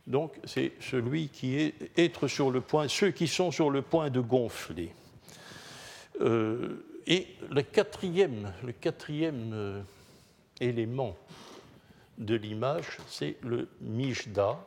[0.07, 4.11] Donc c'est celui qui est être sur le point, ceux qui sont sur le point
[4.11, 4.93] de gonfler.
[6.21, 9.85] Euh, et le quatrième, le quatrième
[10.61, 11.17] élément
[12.19, 14.59] de l'image, c'est le mijda,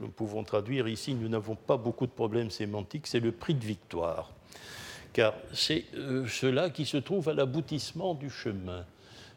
[0.00, 3.64] nous pouvons traduire ici, nous n'avons pas beaucoup de problèmes sémantiques, c'est le prix de
[3.64, 4.32] victoire.
[5.12, 8.84] Car c'est euh, cela qui se trouve à l'aboutissement du chemin.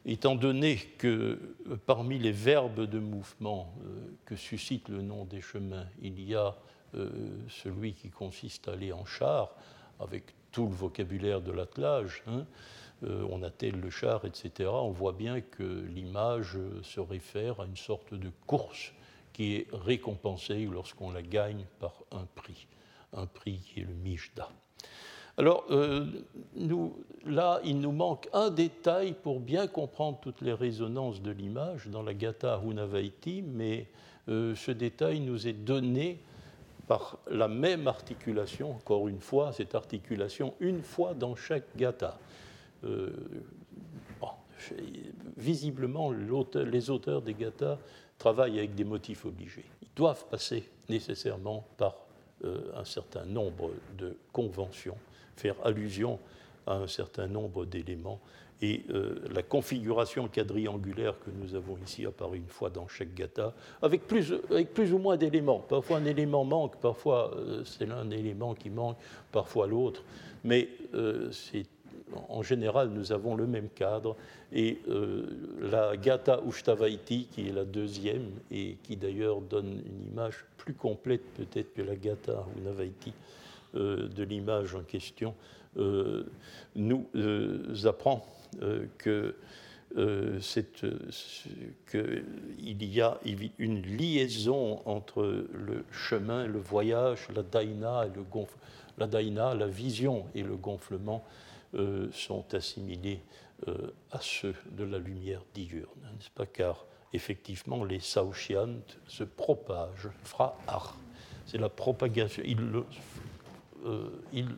[0.09, 1.37] Étant donné que
[1.67, 6.33] euh, parmi les verbes de mouvement euh, que suscite le nom des chemins, il y
[6.33, 6.55] a
[7.49, 9.53] celui qui consiste à aller en char,
[9.99, 12.45] avec tout le vocabulaire de l'attelage, hein,
[13.03, 18.13] on attelle le char, etc., on voit bien que l'image se réfère à une sorte
[18.13, 18.93] de course
[19.33, 22.67] qui est récompensée lorsqu'on la gagne par un prix,
[23.13, 24.49] un prix qui est le Mijda.
[25.38, 26.05] Alors euh,
[27.25, 32.01] là, il nous manque un détail pour bien comprendre toutes les résonances de l'image dans
[32.01, 33.88] la Gatha Hunavaiti, mais
[34.29, 36.19] euh, ce détail nous est donné
[36.88, 42.17] par la même articulation, encore une fois, cette articulation une fois dans chaque Gatha.
[42.83, 43.11] Euh,
[45.38, 47.77] visiblement, les auteurs des Gathas
[48.17, 49.65] travaillent avec des motifs obligés.
[49.83, 51.95] Ils doivent passer nécessairement par
[52.43, 54.97] un certain nombre de conventions,
[55.38, 56.19] faire allusion
[56.65, 58.19] à un certain nombre d'éléments.
[58.61, 63.53] Et euh, la configuration quadriangulaire que nous avons ici apparaît une fois dans chaque gata,
[63.83, 65.59] avec plus, ou moins d'éléments.
[65.59, 68.97] Parfois un élément manque, parfois euh, c'est l'un élément qui manque,
[69.31, 70.03] parfois l'autre.
[70.43, 70.69] Mais
[71.31, 71.65] c'est
[72.29, 74.15] en général, nous avons le même cadre.
[74.53, 75.25] Et euh,
[75.61, 81.21] la Gata Ushtavaiti, qui est la deuxième, et qui d'ailleurs donne une image plus complète
[81.35, 83.13] peut-être que la Gata Unavaiti euh,
[83.74, 85.36] de l'image en question,
[85.78, 86.24] euh,
[86.76, 87.07] nous
[87.86, 88.26] apprend
[88.97, 89.36] que
[91.89, 93.20] qu'il y a
[93.57, 98.24] une liaison entre le chemin, le voyage, la daina, et le
[98.97, 101.24] la daina, la vision et le gonflement
[101.76, 103.22] euh, sont assimilés
[103.68, 106.45] euh, à ceux de la lumière diurne, n'est-ce pas?
[106.45, 110.95] Car effectivement, les Saoshyant se propagent, fra-ar.
[111.45, 112.43] C'est la propagation.
[112.45, 112.84] Euh,
[114.34, 114.49] ils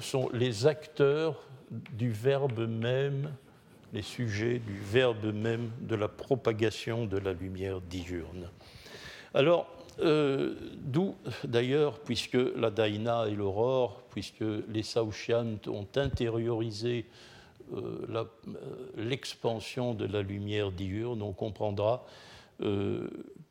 [0.00, 3.30] sont les acteurs du verbe même,
[3.92, 8.48] les sujets du verbe même de la propagation de la lumière diurne.
[9.34, 9.68] Alors,
[10.00, 11.14] euh, d'où,
[11.44, 17.06] d'ailleurs, puisque la Daina et l'aurore, puisque les Saoshyant ont intériorisé
[17.74, 18.24] euh, euh,
[18.96, 22.04] l'expansion de la lumière diurne, on comprendra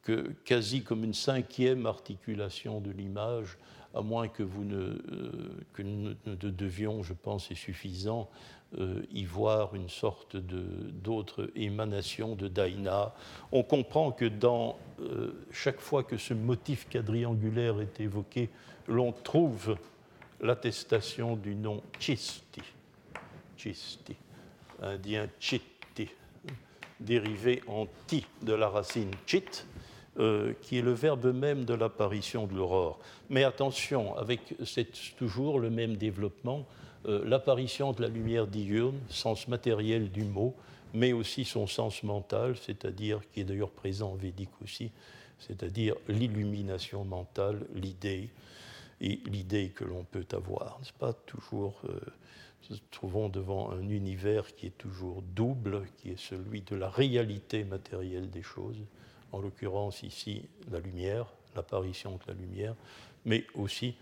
[0.03, 3.57] que quasi comme une cinquième articulation de l'image,
[3.93, 4.43] à moins que,
[5.73, 8.29] que nous ne devions, je pense, est suffisant,
[8.77, 13.15] euh, y voir une sorte d'autre émanation de Daina.
[13.51, 18.49] On comprend que dans euh, chaque fois que ce motif quadriangulaire est évoqué,
[18.87, 19.75] l'on trouve
[20.39, 22.61] l'attestation du nom Chisti,
[23.57, 24.15] Chisti,
[24.83, 26.09] indien Chitti,
[26.99, 29.65] dérivé en ti de la racine chit,
[30.19, 32.99] euh, qui est le verbe même de l'apparition de l'aurore.
[33.29, 34.41] Mais attention, avec
[35.17, 36.65] toujours le même développement,
[37.07, 40.55] euh, l'apparition de la lumière diurne, sens matériel du mot,
[40.93, 44.91] mais aussi son sens mental, c'est-à-dire, qui est d'ailleurs présent en védique aussi,
[45.39, 48.29] c'est-à-dire l'illumination mentale, l'idée,
[49.01, 50.77] et l'idée que l'on peut avoir.
[50.79, 51.97] N'est-ce pas toujours euh,
[52.69, 57.63] nous trouvons devant un univers qui est toujours double, qui est celui de la réalité
[57.63, 58.77] matérielle des choses,
[59.31, 61.25] en l'occurrence ici la lumière,
[61.55, 62.75] l'apparition de la lumière,
[63.25, 63.95] mais aussi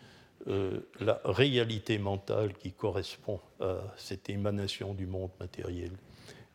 [0.48, 5.92] euh, la réalité mentale qui correspond à cette émanation du monde matériel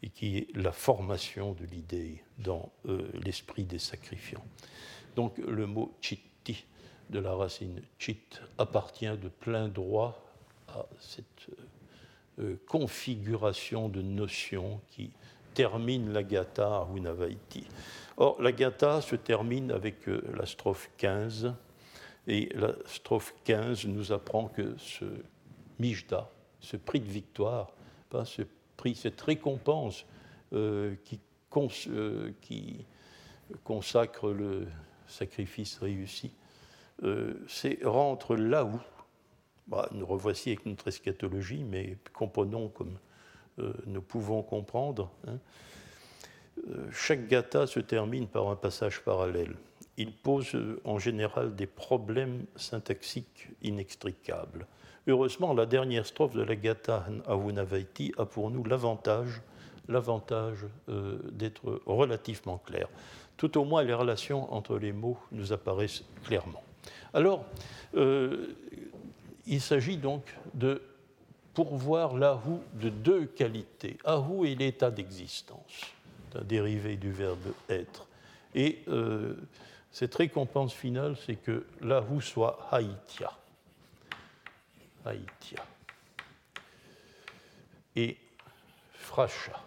[0.03, 4.45] et qui est la formation de l'idée dans euh, l'esprit des sacrifiants.
[5.17, 6.65] Donc le mot chitti
[7.11, 10.23] de la racine chit appartient de plein droit
[10.69, 11.51] à cette
[12.39, 15.11] euh, configuration de notions qui
[15.55, 17.67] termine la Gatha à Unavaiti.
[18.17, 21.55] Or, la Gatha se termine avec la strophe 15
[22.29, 25.05] Et la strophe 15 nous apprend que ce
[25.79, 26.31] Mijda,
[26.61, 27.73] ce prix de victoire,
[28.25, 28.43] ce
[28.77, 30.07] prix, cette récompense
[30.53, 31.21] euh, qui,
[31.89, 32.85] euh, qui,
[33.65, 34.67] consacre le
[35.07, 36.33] sacrifice réussi,
[37.03, 37.35] euh,
[37.85, 38.81] rentre là où,
[39.67, 42.99] bah, nous revoici avec notre eschatologie, mais comprenons comme
[43.87, 45.39] nous pouvons comprendre, hein,
[46.93, 49.55] chaque gata se termine par un passage parallèle.
[49.97, 54.67] Il pose en général des problèmes syntaxiques inextricables.
[55.07, 59.43] Heureusement, la dernière strophe de la Gata Avunavaiti a pour nous l'avantage
[59.89, 62.89] l'avantage euh, d'être relativement clair.
[63.37, 66.63] Tout au moins, les relations entre les mots nous apparaissent clairement.
[67.15, 67.45] Alors,
[67.97, 68.55] euh,
[69.47, 70.23] il s'agit donc
[70.55, 70.83] de
[71.55, 73.99] pourvoir l'ahou de deux qualités.
[74.05, 75.93] Ahou est l'état d'existence,
[76.35, 78.07] un dérivé du verbe être.
[78.55, 79.35] Et euh,
[79.91, 83.33] cette récompense finale, c'est que l'ahou soit haïtia.
[85.05, 85.65] Haïtia.
[87.97, 88.17] Et
[88.93, 89.61] Fracha.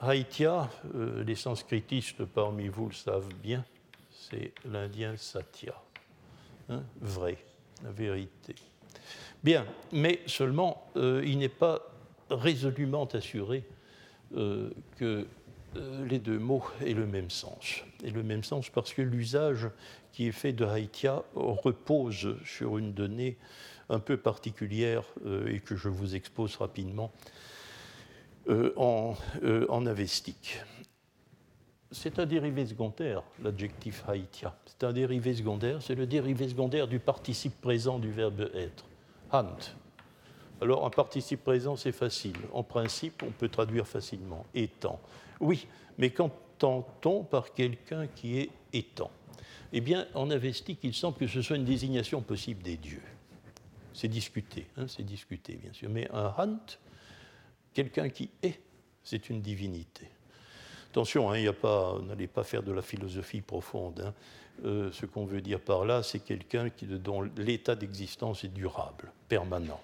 [0.00, 3.64] Haïtia, euh, les sanskritistes parmi vous le savent bien,
[4.10, 5.80] c'est l'indien Satya.
[6.68, 7.38] Hein, vrai,
[7.90, 8.54] vérité.
[9.42, 11.80] Bien, mais seulement, euh, il n'est pas
[12.30, 13.64] résolument assuré
[14.36, 15.26] euh, que
[16.06, 17.82] les deux mots aient le même sens.
[18.04, 19.68] Et le même sens parce que l'usage
[20.12, 23.38] qui est fait de Haïtia repose sur une donnée
[23.88, 27.12] un peu particulière euh, et que je vous expose rapidement
[28.48, 29.14] euh, en,
[29.44, 30.60] euh, en avestique.
[31.92, 34.56] C'est un dérivé secondaire, l'adjectif Haïtia.
[34.64, 38.86] C'est un dérivé secondaire, c'est le dérivé secondaire du participe présent du verbe être.
[39.30, 39.56] Hant.
[40.62, 42.36] Alors, un participe présent, c'est facile.
[42.54, 44.46] En principe, on peut traduire facilement.
[44.54, 45.00] Étant.
[45.38, 45.66] Oui,
[45.98, 49.10] mais qu'entend-on par quelqu'un qui est étant?
[49.74, 53.02] Eh bien, en avestique, il semble que ce soit une désignation possible des dieux.
[53.92, 55.90] C'est discuté, hein, c'est discuté, bien sûr.
[55.90, 56.78] Mais un Hant,
[57.74, 58.60] quelqu'un qui est,
[59.02, 60.08] c'est une divinité.
[60.92, 61.38] Attention, hein,
[62.06, 64.04] n'allez pas faire de la philosophie profonde.
[64.04, 64.12] Hein.
[64.66, 69.80] Euh, ce qu'on veut dire par là, c'est quelqu'un dont l'état d'existence est durable, permanent.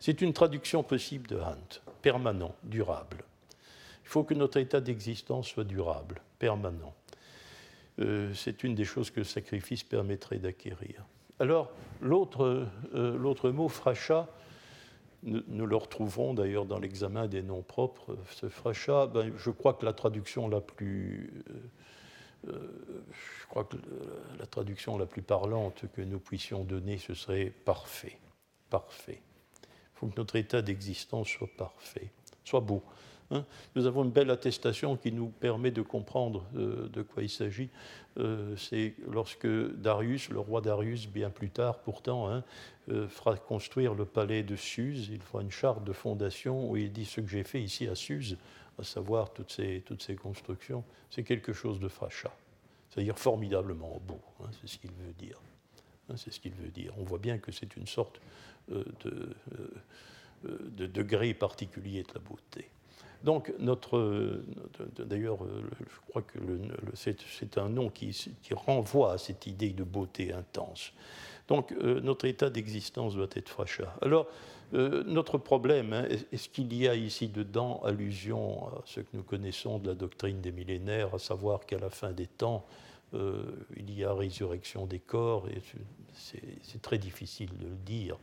[0.00, 3.18] C'est une traduction possible de Hunt, permanent, durable.
[4.02, 6.94] Il faut que notre état d'existence soit durable, permanent.
[7.98, 11.04] Euh, c'est une des choses que le sacrifice permettrait d'acquérir.
[11.38, 14.26] Alors, l'autre euh, mot, fracha,
[15.26, 18.16] nous, le retrouverons d'ailleurs dans l'examen des noms propres.
[18.30, 21.44] Ce fracha, ben, je crois que la traduction la plus.
[22.48, 23.76] Euh, je crois que
[24.38, 28.18] la traduction la plus parlante que nous puissions donner, ce serait parfait.
[28.70, 29.20] Parfait.
[29.62, 32.10] Il faut que notre état d'existence soit parfait,
[32.44, 32.82] soit beau.
[33.30, 33.44] Hein.
[33.74, 37.70] Nous avons une belle attestation qui nous permet de comprendre euh, de quoi il s'agit.
[38.18, 42.44] Euh, c'est lorsque Darius, le roi Darius, bien plus tard pourtant, hein,
[42.88, 45.08] euh, fera construire le palais de Suse.
[45.10, 47.94] Il fera une charte de fondation où il dit ce que j'ai fait ici à
[47.94, 48.36] Suse,
[48.78, 52.34] à savoir toutes ces, toutes ces constructions, c'est quelque chose de frachat,
[52.90, 54.20] c'est-à-dire formidablement beau.
[54.40, 55.40] Hein, c'est ce qu'il veut dire.
[56.16, 56.92] c'est ce qu'il veut dire.
[56.98, 58.20] On voit bien que c'est une sorte
[58.68, 59.34] de
[60.86, 62.68] degré particulier de la beauté.
[63.26, 64.40] Donc, notre,
[65.00, 65.38] d'ailleurs,
[65.80, 66.38] je crois que
[66.94, 68.14] c'est un nom qui,
[68.54, 70.92] renvoie à cette idée de beauté intense.
[71.48, 73.92] Donc, euh, notre état d'existence doit être fracha.
[74.00, 74.28] Alors,
[74.74, 79.24] euh, notre problème, hein, est-ce qu'il y a ici dedans allusion à ce que nous
[79.24, 82.64] connaissons de la doctrine des millénaires, à savoir qu'à la fin des temps,
[83.14, 83.42] euh,
[83.76, 85.60] il y a résurrection des corps, et
[86.14, 88.18] c'est très difficile de le dire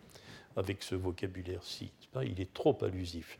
[0.55, 1.91] avec ce vocabulaire-ci.
[2.23, 3.37] Il est trop allusif.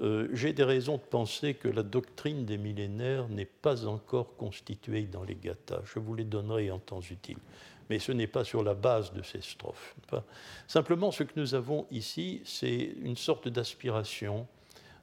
[0.00, 5.02] Euh, j'ai des raisons de penser que la doctrine des millénaires n'est pas encore constituée
[5.02, 5.82] dans les gathas.
[5.84, 7.38] Je vous les donnerai en temps utile.
[7.90, 9.94] Mais ce n'est pas sur la base de ces strophes.
[10.66, 14.46] Simplement, ce que nous avons ici, c'est une sorte d'aspiration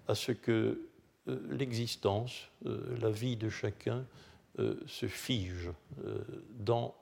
[0.07, 0.87] à ce que
[1.27, 4.05] euh, l'existence, euh, la vie de chacun,
[4.87, 5.69] se fige
[6.57, 6.95] dans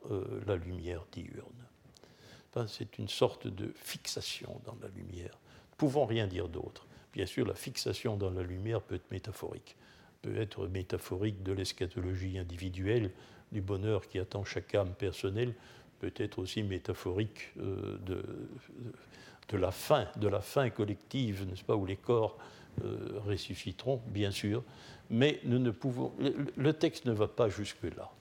[0.45, 2.67] la lumière diurne.
[2.67, 5.39] c'est une sorte de fixation dans la lumière.
[5.71, 6.84] Ne pouvons rien dire d'autre.
[7.15, 9.77] Bien sûr, la fixation dans la lumière peut être métaphorique,
[10.21, 13.11] peut être métaphorique de l'eschatologie individuelle,
[13.53, 15.53] du bonheur qui attend chaque âme personnelle,
[15.99, 21.85] peut être aussi métaphorique euh, de, la fin, de la fin collective, n'est-ce pas, où
[21.85, 22.37] les corps
[22.83, 24.61] euh, ressusciteront, bien sûr,
[25.09, 26.11] mais nous ne pouvons,
[26.57, 28.11] le, texte ne va pas jusque-là.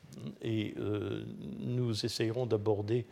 [0.41, 1.25] Et euh,
[1.59, 3.07] nous essayerons d'aborder,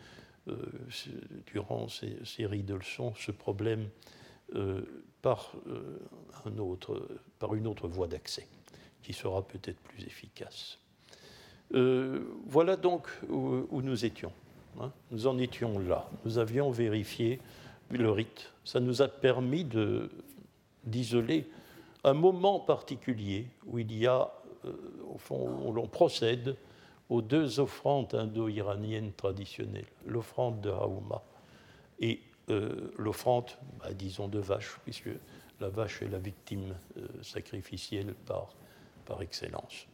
[1.53, 3.87] durant ces séries de leçons, ce problème
[5.23, 5.97] par, euh,
[7.39, 8.47] par une autre voie d'accès,
[9.01, 10.77] qui sera peut-être plus efficace.
[11.71, 14.31] voilà donc où, nous étions.
[14.79, 14.91] Hein.
[15.09, 16.07] Nous en étions là.
[16.25, 17.39] Nous avions vérifié
[17.89, 18.51] le rite.
[18.63, 19.65] Ça nous a permis
[20.83, 21.47] d'isoler
[22.03, 24.31] un moment particulier où il y a,
[25.11, 26.55] au fond, où l'on procède
[27.09, 31.23] aux deux offrandes indo-iraniennes traditionnelles, l'offrande de Haouma
[31.99, 32.32] et euh,
[32.97, 35.09] l'offrande, bah, disons, de vache, puisque
[35.59, 38.53] la vache est la victime euh, sacrificielle par,
[39.05, 39.87] par excellence.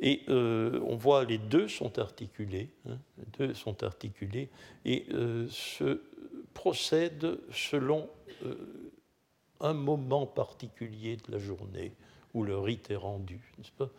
[0.00, 2.96] Et euh, on voit les deux sont articulés, hein,
[3.38, 4.48] deux sont articulés
[4.84, 5.06] et
[5.50, 6.00] se
[6.54, 8.08] procèdent selon
[9.60, 11.92] un moment particulier de la journée
[12.32, 13.40] où le rite est rendu,
[13.76, 13.90] pas?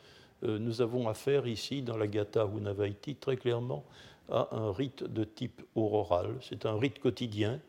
[0.44, 3.86] Nous avons affaire ici, dans la Gatha Unavaiti, très clairement
[4.30, 6.36] à un rite de type auroral.
[6.42, 7.60] C'est un rite quotidien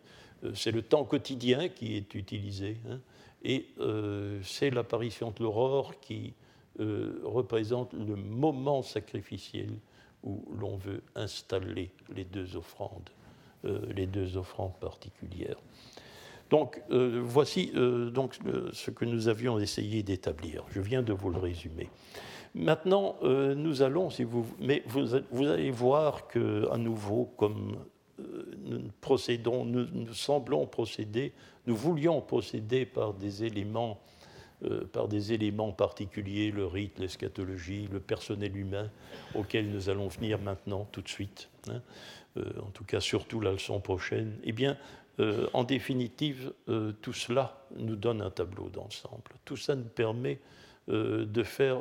[0.44, 3.00] euh, c'est le temps quotidien qui est utilisé, hein,
[3.44, 6.34] et euh, c'est l'apparition de l'aurore qui
[6.80, 9.70] euh, représente le moment sacrificiel
[10.22, 13.10] où l'on veut installer les deux offrandes,
[13.64, 15.56] les deux offrandes particulières.
[16.48, 17.72] Donc voici
[18.12, 18.38] donc,
[18.72, 20.64] ce que nous avions essayé d'établir.
[20.70, 21.88] Je viens de vous le résumer.
[22.54, 24.08] Maintenant, nous allons,
[24.60, 25.14] mais vous,
[25.46, 27.78] allez voir que, à nouveau, comme
[28.64, 31.32] nous procédons, nous, semblons procéder,
[31.66, 34.00] nous voulions procéder par des éléments,
[34.64, 38.90] euh, par des éléments particuliers, le rite, l'eschatologie, le personnel humain,
[39.34, 41.82] auquel nous allons venir maintenant, tout de suite, hein,
[42.36, 44.38] euh, en tout cas surtout la leçon prochaine.
[44.44, 44.76] Eh bien,
[45.20, 46.52] euh, en définitive,
[47.02, 49.30] tout cela nous donne un tableau d'ensemble.
[49.44, 50.40] Tout ça nous permet
[50.88, 51.80] de faire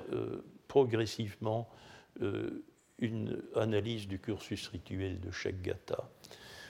[0.71, 1.67] progressivement
[2.99, 6.09] une analyse du cursus rituel de chaque gata.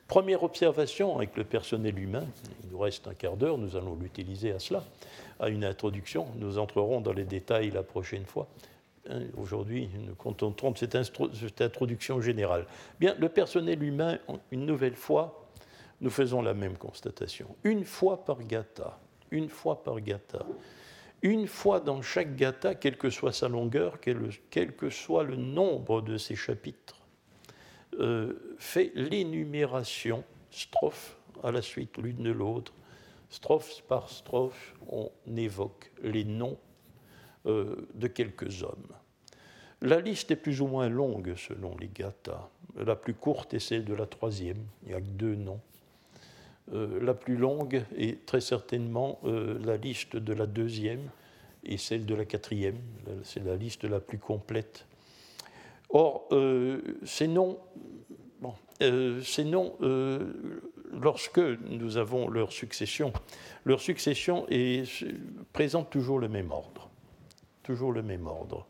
[0.07, 2.25] Première observation avec le personnel humain,
[2.63, 4.83] il nous reste un quart d'heure, nous allons l'utiliser à cela,
[5.39, 6.25] à une introduction.
[6.37, 8.47] Nous entrerons dans les détails la prochaine fois.
[9.07, 10.97] Hein, aujourd'hui, nous contentons de cette,
[11.35, 12.65] cette, introduction générale.
[12.99, 14.17] Bien, le personnel humain,
[14.49, 15.47] une nouvelle fois,
[16.01, 17.55] nous faisons la même constatation.
[17.63, 18.97] Une fois par gata,
[19.29, 20.43] une fois par gata,
[21.21, 26.01] une fois dans chaque gata, quelle que soit sa longueur, quel que soit le nombre
[26.01, 27.01] de ses chapitres,
[27.99, 32.73] euh, fait l'énumération, strophe à la suite l'une de l'autre,
[33.29, 36.57] strophe par strophe, on évoque les noms
[37.45, 38.87] euh, de quelques hommes.
[39.81, 42.49] La liste est plus ou moins longue selon les gathas.
[42.77, 45.59] La plus courte est celle de la troisième, il n'y a que deux noms.
[46.73, 51.09] Euh, la plus longue est très certainement la liste de la deuxième
[51.63, 52.79] et celle de la quatrième.
[53.23, 54.85] C'est la liste la plus complète
[55.93, 57.59] Or, euh, ces noms,
[58.81, 59.21] euh,
[59.81, 60.33] euh,
[60.93, 63.11] lorsque nous avons leur succession,
[63.65, 65.05] leur succession est,
[65.51, 66.89] présente toujours le même ordre.
[67.63, 68.65] Toujours le même ordre.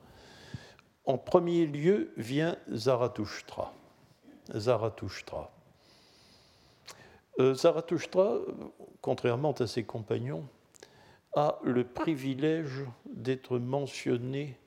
[1.05, 3.73] En premier lieu vient Zarathustra.
[4.55, 5.51] Zarathustra.
[7.53, 8.37] Zarathustra,
[9.01, 10.47] contrairement à ses compagnons,
[11.35, 14.57] a le privilège d'être mentionné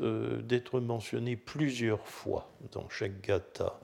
[0.00, 3.80] euh, d'être mentionné plusieurs fois dans chaque gata.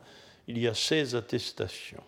[0.47, 2.05] Il y a 16 attestations,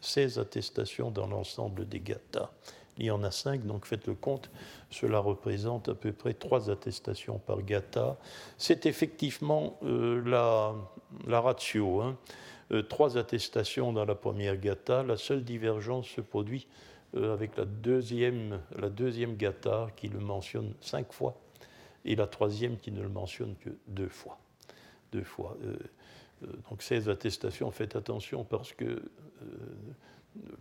[0.00, 2.50] 16 attestations dans l'ensemble des gathas.
[2.96, 4.50] Il y en a 5, donc faites le compte,
[4.90, 8.16] cela représente à peu près 3 attestations par gata.
[8.56, 10.74] C'est effectivement euh, la,
[11.26, 12.00] la, ratio.
[12.00, 12.16] Hein.
[12.72, 15.02] Euh, trois attestations dans la première gata.
[15.02, 16.66] La seule divergence se produit
[17.14, 21.36] avec la deuxième, la deuxième gata qui le mentionne 5 fois
[22.04, 24.38] et la troisième qui ne le mentionne que deux fois.
[25.14, 25.24] Euh,
[26.42, 29.02] euh, donc ces attestations, faites attention parce que, euh,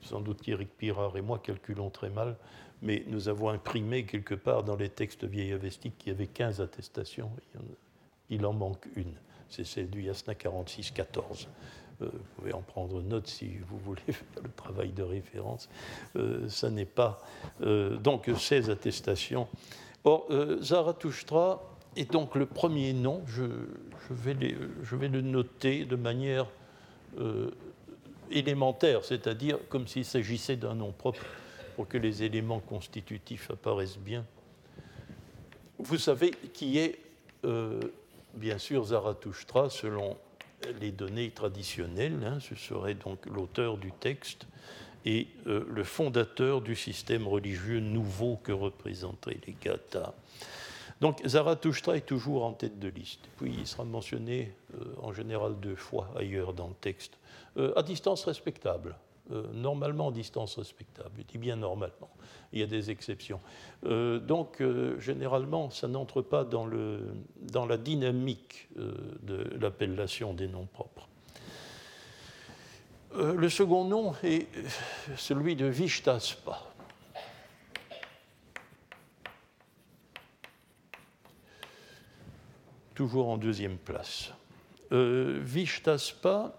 [0.01, 2.37] sans doute qu'Éric Pirard et moi calculons très mal,
[2.81, 7.31] mais nous avons imprimé quelque part dans les textes vieillavestiques qu'il y avait 15 attestations,
[8.29, 9.13] il en manque une,
[9.49, 11.47] c'est celle du Yasna 46-14.
[12.01, 15.69] Vous pouvez en prendre note si vous voulez faire le travail de référence.
[16.47, 17.21] ça n'est pas.
[17.59, 19.47] donc, ces attestations
[20.03, 21.61] Or, euh, Zarathustra
[21.95, 23.43] est donc le premier nom, je,
[24.09, 26.47] vais, le noter de manière
[27.19, 27.51] euh,
[28.31, 31.21] élémentaire, c'est-à-dire comme s'il s'agissait d'un nom propre
[31.75, 34.25] pour que les éléments constitutifs apparaissent bien.
[35.77, 36.97] Vous savez qui est,
[37.45, 37.79] euh,
[38.33, 40.17] bien sûr, Zarathustra selon
[40.79, 44.45] les données traditionnelles, hein, ce serait donc l'auteur du texte,
[45.05, 50.13] et euh, le fondateur du système religieux nouveau que représenteraient les Gathas.
[50.99, 53.21] Donc Zarathustra est toujours en tête de liste.
[53.37, 57.17] Puis il sera mentionné euh, en général deux fois ailleurs dans le texte,
[57.57, 58.95] euh, à distance respectable.
[59.29, 61.11] Normalement en distance respectable.
[61.17, 62.09] Je dis bien normalement.
[62.53, 63.39] Il y a des exceptions.
[63.83, 64.61] donc,
[64.99, 66.67] généralement, ça n'entre pas dans,
[67.41, 71.07] dans, la dynamique de l'appellation des noms propres.
[73.15, 74.47] le second nom est
[75.15, 76.71] celui de Vishtaspa.
[83.01, 84.31] toujours en deuxième place.
[84.91, 86.53] Euh, Vishtaspa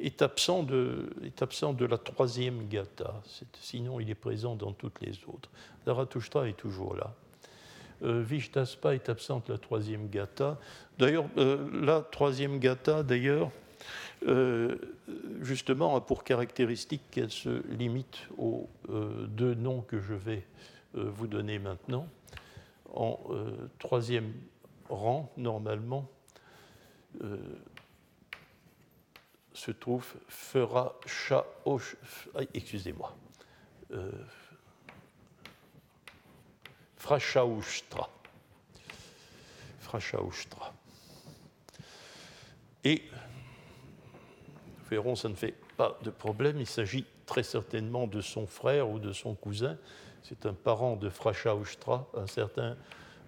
[0.00, 3.20] est absent, de, est absent de la troisième gata,
[3.60, 5.50] sinon il est présent dans toutes les autres.
[5.84, 7.14] Zarathustra est toujours là.
[8.02, 10.58] Euh, Vishtaspa est absent de la troisième gata.
[10.98, 13.50] D'ailleurs, euh, la troisième gata, d'ailleurs,
[14.26, 14.76] euh,
[15.40, 20.44] justement, a pour caractéristique qu'elle se limite aux deux noms que je vais
[20.94, 22.06] vous donner maintenant.
[22.94, 23.20] En
[23.78, 24.32] troisième
[24.88, 26.08] rang, normalement,
[27.22, 27.36] euh,
[29.58, 30.94] se trouve fera
[32.54, 33.16] excusez-moi,
[33.90, 34.12] euh,
[36.96, 38.08] Frashaustra.
[39.80, 40.72] Frashaustra.
[42.84, 43.02] Et
[44.78, 48.88] nous verrons, ça ne fait pas de problème, il s'agit très certainement de son frère
[48.88, 49.76] ou de son cousin.
[50.22, 52.76] C'est un parent de Frashaustra, un certain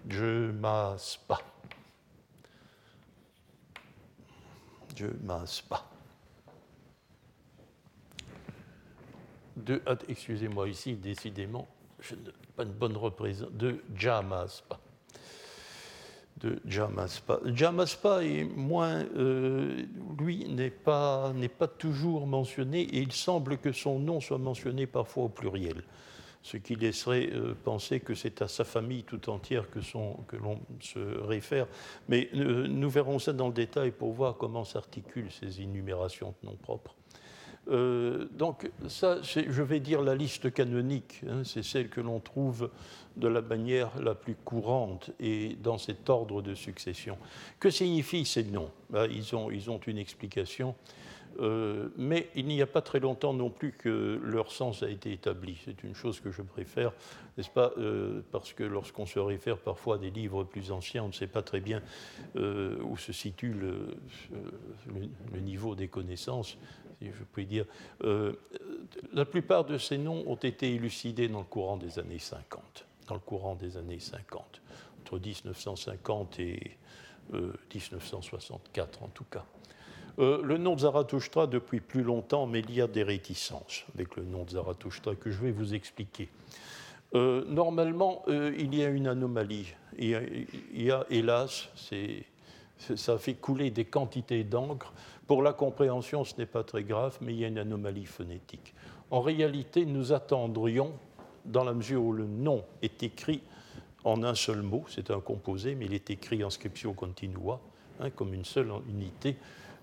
[0.07, 1.41] Jemaspa.
[4.95, 5.91] Je mince pas.
[10.07, 11.67] Excusez-moi ici, décidément,
[11.99, 12.15] je
[12.55, 14.79] pas une bonne représentation, de Jamaspa.
[16.37, 18.23] De Jamaspa.
[18.23, 19.83] Est moins, euh,
[20.19, 21.33] lui, n'est pas,
[21.77, 25.83] toujours mentionné et il semble que son nom soit mentionné parfois au pluriel
[26.43, 29.79] ce qui laisserait euh, penser que c'est à sa famille tout entière que,
[30.27, 31.67] que l'on se réfère.
[32.09, 36.49] Mais euh, nous verrons ça dans le détail pour voir comment s'articulent ces énumérations de
[36.49, 36.95] noms propres.
[37.69, 42.69] Euh, donc ça, je vais dire la liste canonique, hein, c'est celle que l'on trouve
[43.17, 47.17] de la manière la plus courante et dans cet ordre de succession.
[47.59, 48.71] Que signifient ces noms?
[48.89, 50.75] Ben, ils, ont, ils ont une explication.
[51.39, 55.13] Euh, mais il n'y a pas très longtemps non plus que leur sens a été
[55.13, 55.57] établi.
[55.63, 56.91] C'est une chose que je préfère,
[57.37, 57.71] n'est-ce pas?
[57.77, 61.27] Euh, Parce que lorsqu'on se réfère parfois à des livres plus anciens, on ne sait
[61.27, 61.81] pas très bien
[62.35, 66.57] où se situe le, niveau des connaissances,
[67.01, 67.65] je dire.
[69.13, 72.85] la plupart de ces noms ont été élucidés dans le courant des années 50.
[73.07, 74.61] Dans le courant des années 50,
[75.01, 76.77] entre 1950 et
[77.31, 79.45] 1964 en tout cas.
[80.19, 84.15] Euh, le nom de Zarathustra depuis plus longtemps, mais il y a des réticences avec
[84.15, 86.29] le nom de Zarathustra que je vais vous expliquer.
[87.13, 89.73] Euh, normalement, euh, il y a une anomalie.
[89.97, 91.69] Il y a, hélas,
[92.95, 94.93] ça fait couler des quantités d'encre.
[95.31, 98.75] Pour la compréhension, ce n'est pas très grave, mais il y a une anomalie phonétique.
[99.11, 100.91] En réalité, nous attendrions,
[101.45, 103.41] dans la mesure où le nom est écrit
[104.03, 107.61] en un seul mot, c'est un composé, mais il est écrit en scriptio continua,
[108.01, 109.37] hein, comme une seule unité,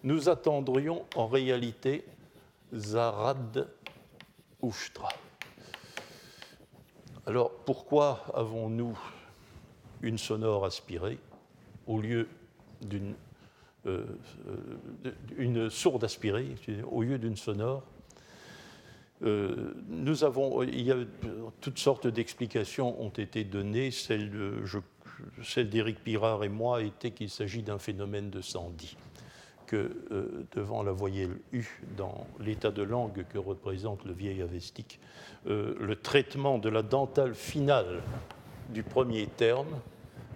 [0.04, 2.04] nous attendrions en réalité
[2.74, 3.68] Zarad
[4.62, 5.08] Ushtra.
[7.24, 8.98] Alors pourquoi avons-nous
[10.02, 11.18] une sonore aspirée
[11.86, 12.28] au lieu
[12.82, 13.14] d'une
[13.88, 14.04] euh,
[14.48, 16.54] euh, une sourde aspirée
[16.90, 17.82] au lieu d'une sonore
[19.22, 20.96] euh, nous avons, il y a
[21.60, 23.90] toutes sortes d'explications ont été données.
[23.90, 24.30] Celle,
[25.42, 28.96] celle d'Éric Pirard et moi était qu'il s'agit d'un phénomène de Sandy
[29.66, 29.90] que
[30.52, 31.66] devant la voyelle U
[31.96, 35.00] dans l'état de langue que représente le vieil avestique,
[35.46, 38.02] le traitement de la dentale finale
[38.70, 39.66] du premier terme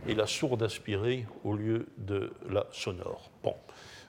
[0.09, 3.30] est la sourde aspirée au lieu de la sonore.
[3.42, 3.55] Bon,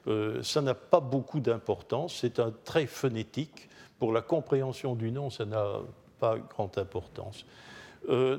[0.07, 3.69] euh, ça n'a pas beaucoup d'importance, c'est un trait phonétique.
[3.99, 5.79] Pour la compréhension du nom, ça n'a
[6.19, 7.45] pas grande importance.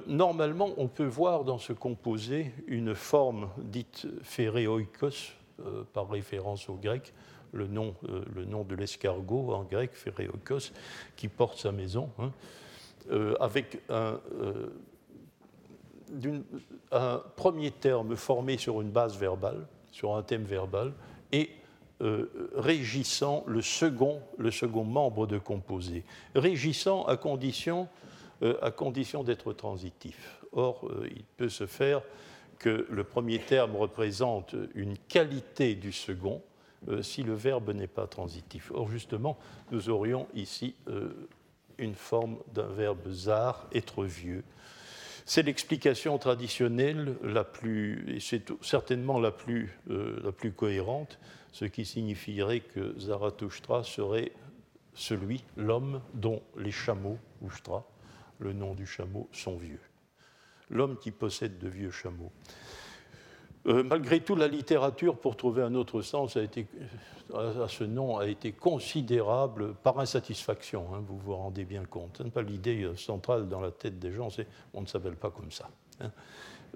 [0.06, 6.74] normalement, on peut voir dans ce composé une forme dite phéréoikos, euh, par référence au
[6.74, 7.12] grec,
[7.52, 10.72] le nom, euh, le nom de l'escargot en grec, Phéréokos,
[11.14, 12.32] qui porte sa maison, hein,
[13.12, 14.18] euh, avec un,
[16.92, 20.92] un, premier terme formé sur une base verbale, sur un thème verbal,
[21.32, 21.50] et
[22.54, 26.04] régissant le second, le second membre de composé,
[26.34, 27.88] régissant à condition,
[28.76, 30.42] condition d'être transitif.
[30.52, 32.02] Or, il peut se faire
[32.58, 36.42] que le premier terme représente une qualité du second
[36.88, 38.70] euh, si le verbe n'est pas transitif.
[38.74, 39.38] Or, justement,
[39.70, 41.28] nous aurions ici euh,
[41.78, 44.44] une forme d'un verbe zar, être vieux.
[45.26, 51.18] C'est l'explication traditionnelle la plus, et c'est certainement la plus, euh, la plus cohérente,
[51.50, 54.32] ce qui signifierait que Zarathustra serait
[54.92, 57.88] celui, l'homme dont les chameaux, Oustra,
[58.38, 59.80] le nom du chameau, sont vieux.
[60.68, 62.32] L'homme qui possède de vieux chameaux.
[63.66, 66.66] Euh, malgré tout, la littérature, pour trouver un autre sens, été,
[67.34, 72.20] à ce nom a été considérable par insatisfaction, hein, vous vous rendez bien compte.
[72.20, 75.50] N'est pas l'idée centrale dans la tête des gens, c'est on ne s'appelle pas comme
[75.50, 75.70] ça.
[76.00, 76.10] Hein.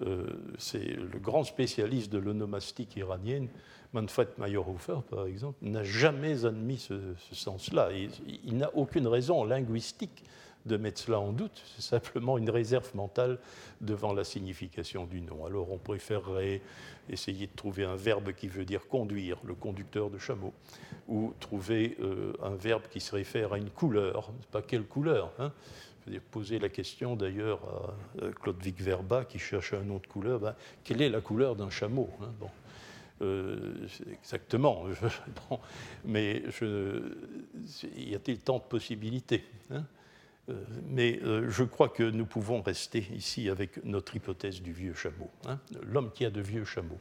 [0.02, 0.26] Euh,
[0.58, 3.48] c'est le grand spécialiste de l'onomastique iranienne,
[3.92, 6.94] Manfred Meyerhofer, par exemple, n'a jamais admis ce,
[7.32, 7.90] sens-là.
[7.92, 10.24] il n'a aucune raison linguistique
[10.68, 13.38] de mettre cela en doute, c'est simplement une réserve mentale
[13.80, 15.44] devant la signification du nom.
[15.46, 16.60] Alors on préférerait
[17.08, 20.52] essayer de trouver un verbe qui veut dire conduire, le conducteur de chameau,
[21.08, 25.32] ou trouver euh, un verbe qui se réfère à une couleur, pas quelle couleur.
[25.38, 25.52] Hein
[26.30, 27.60] poser la question d'ailleurs
[28.22, 30.54] à Claude Vic Verba qui cherche un nom de couleur, ben,
[30.84, 32.32] quelle est la couleur d'un chameau hein?
[32.40, 32.48] Bon.
[33.20, 34.84] Euh, exactement.
[36.04, 37.02] mais je,
[37.96, 39.76] y a-t-il tant de possibilités hein?
[39.76, 39.97] euh,
[40.86, 45.30] mais euh, je crois que nous pouvons rester ici avec notre hypothèse du vieux chameau,
[45.46, 46.98] hein, l'homme qui a de vieux chameaux.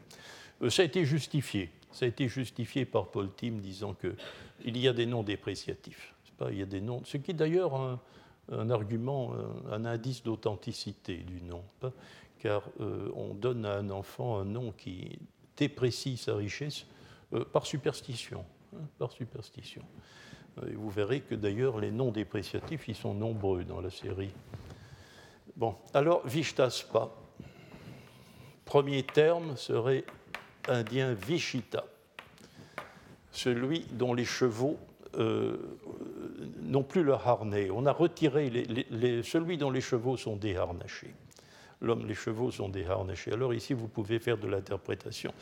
[0.61, 1.69] Euh, ça a été justifié.
[1.91, 6.13] Ça a été justifié par Paul Tim disant qu'il y a des noms dépréciatifs.
[6.51, 7.99] Il y a des noms, ce qui est d'ailleurs
[8.51, 9.33] un, argument,
[9.71, 11.63] un, indice d'authenticité du nom,
[12.37, 12.69] car
[13.15, 15.17] on donne à un enfant un nom qui
[15.55, 16.85] déprécie sa richesse
[17.51, 18.45] par superstition.
[18.75, 19.81] Hein, par superstition.
[20.75, 24.31] Vous verrez que d'ailleurs les noms dépréciatifs, ils sont nombreux dans la série.
[25.55, 27.09] Bon, alors Vishtaspa.
[28.65, 30.03] Premier terme serait
[30.67, 31.85] indien Vishita,
[33.31, 34.77] celui dont les chevaux
[35.17, 35.57] euh,
[36.61, 37.69] n'ont plus leur harnais.
[37.71, 38.51] On a retiré
[39.23, 41.13] celui dont les chevaux sont déharnachés.
[41.81, 43.31] L'homme, les chevaux sont déharnachés.
[43.31, 45.33] Alors ici, vous pouvez faire de l'interprétation.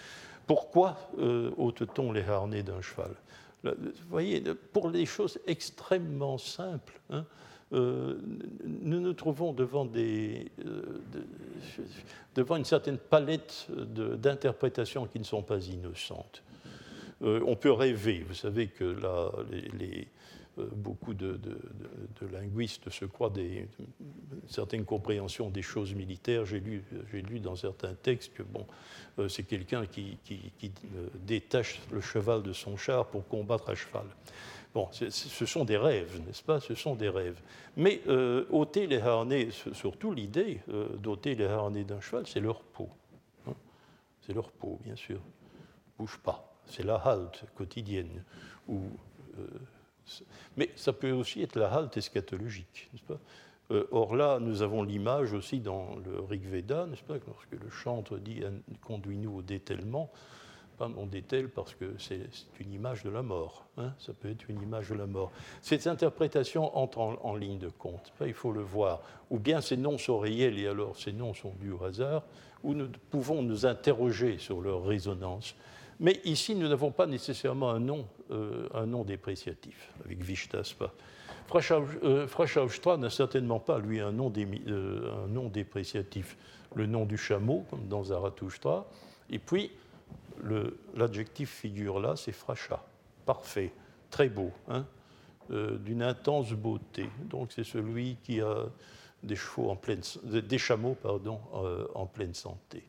[0.45, 3.15] Pourquoi euh, ôte-t-on les harnais d'un cheval?
[3.73, 4.41] Vous voyez,
[4.73, 7.25] pour les choses extrêmement simples, hein,
[7.73, 8.15] euh,
[8.63, 10.43] nous nous trouvons devant, euh,
[12.37, 16.43] une certaine palette d'interprétations qui ne sont pas innocentes.
[17.23, 20.07] Euh, on peut rêver, vous savez que là, les,
[20.57, 21.39] beaucoup de,
[22.31, 23.67] linguistes se croient des,
[24.47, 26.45] certaines compréhensions des choses militaires.
[26.45, 26.83] J'ai lu,
[27.13, 28.65] lu dans certains textes que bon,
[29.19, 34.05] euh, c'est quelqu'un qui, euh, détache le cheval de son char pour combattre à cheval.
[34.73, 36.59] Bon, ce sont des rêves, n'est-ce pas?
[36.59, 37.39] Ce sont des rêves.
[37.77, 40.59] Mais euh, ôter les harnais, surtout l'idée
[40.99, 42.89] d'ôter les harnais d'un cheval, c'est leur peau.
[43.47, 43.53] Hein.
[44.19, 45.21] c'est leur peau, bien sûr.
[45.97, 46.53] Bouge pas.
[46.65, 48.21] C'est la halte quotidienne.
[50.57, 53.19] Mais ça peut aussi être la halte eschatologique, n'est-ce pas?
[53.71, 57.69] Euh, or là, nous avons l'image aussi dans le Rig Veda, n'est-ce pas, lorsque le
[57.69, 58.41] chantre dit
[58.81, 60.11] conduis-nous au détellement,
[60.79, 62.27] on dételle parce que c'est
[62.59, 63.65] une image de la mort.
[63.77, 65.31] Hein, ça peut être une image de la mort.
[65.61, 68.13] Cette interprétation entre en, ligne de compte.
[68.25, 69.01] il faut le voir.
[69.29, 72.23] Ou bien ces noms sont réels et alors ces noms sont dus au hasard,
[72.63, 75.55] ou nous pouvons nous interroger sur leur résonance.
[75.99, 80.91] Mais ici, nous n'avons pas nécessairement un nom, euh, un nom dépréciatif avec Vishtaspa.
[81.47, 86.37] Fraschaustra euh, n'a certainement pas, lui, un nom, euh, un nom, dépréciatif.
[86.75, 88.85] Le nom du chameau, comme dans Zarathustra.
[89.29, 89.71] Et puis,
[90.95, 92.83] l'adjectif figure là, c'est Fracha.
[93.25, 93.71] Parfait,
[94.09, 94.85] très beau, hein,
[95.51, 97.09] euh, d'une intense beauté.
[97.29, 98.65] Donc, c'est celui qui a
[99.23, 101.39] des, chevaux en pleine, des chameaux pardon,
[101.95, 102.83] en pleine santé.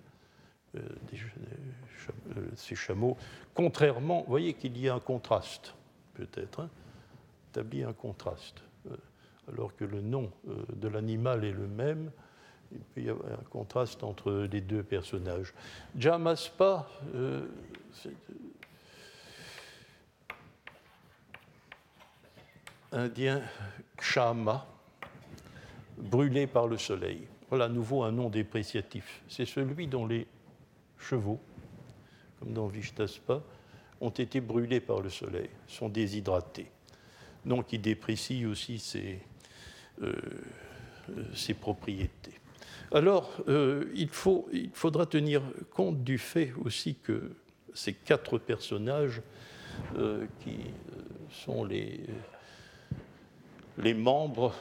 [2.54, 3.16] Ces chameaux,
[3.54, 5.74] contrairement, vous voyez qu'il y a un contraste,
[6.14, 6.60] peut-être.
[6.60, 6.70] Hein,
[7.50, 8.62] établit un contraste.
[8.90, 8.96] Euh,
[9.48, 12.10] alors que le nom euh, de l'animal est le même,
[12.72, 15.54] il peut y avoir un contraste entre les deux personnages.
[15.96, 17.46] Jamaspa, euh,
[22.92, 23.40] indien
[23.96, 24.66] Kshama,
[25.96, 27.26] brûlé par le soleil.
[27.48, 29.22] Voilà à nouveau un nom dépréciatif.
[29.28, 30.26] C'est celui dont les
[30.98, 31.40] chevaux,
[32.38, 33.42] comme dans Vishtaspa,
[34.00, 36.70] ont été brûlés par le soleil, sont déshydratés
[37.46, 39.20] donc qui déprécie aussi ses,
[40.02, 40.12] euh,
[41.34, 42.34] ses propriétés.
[42.92, 44.10] Alors, euh, il,
[44.52, 45.42] il, faudra tenir
[45.72, 47.36] compte du fait aussi que
[47.72, 49.22] ces quatre personnages
[49.96, 50.58] euh, qui
[51.30, 52.06] sont les,
[53.94, 54.54] membres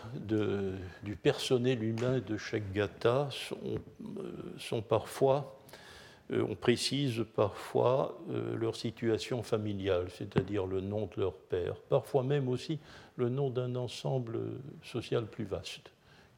[1.03, 3.29] du personnel humain de chaque gata
[4.57, 5.54] sont, parfois euh,
[6.31, 12.49] on précise parfois euh, leur situation familiale, c'est-à-dire le nom de leur père, parfois même
[12.49, 12.79] aussi
[13.15, 14.39] le nom d'un ensemble
[14.83, 15.91] social plus vaste,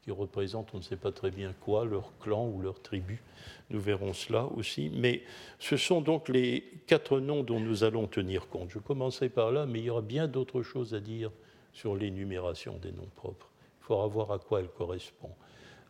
[0.04, 3.22] qui représente on ne sait pas très bien quoi, leur clan ou leur tribu.
[3.70, 4.92] Nous verrons cela aussi.
[4.94, 5.24] Mais
[5.60, 8.70] ce sont donc les quatre noms dont nous allons tenir compte.
[8.70, 11.32] Je commencerai par là, mais il y aura bien d'autres choses à dire
[11.74, 13.50] sur l'énumération des noms propres.
[13.82, 15.32] Il faudra voir à quoi elle correspond,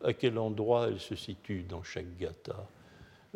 [0.04, 2.68] à quel endroit elle se situe dans chaque gata?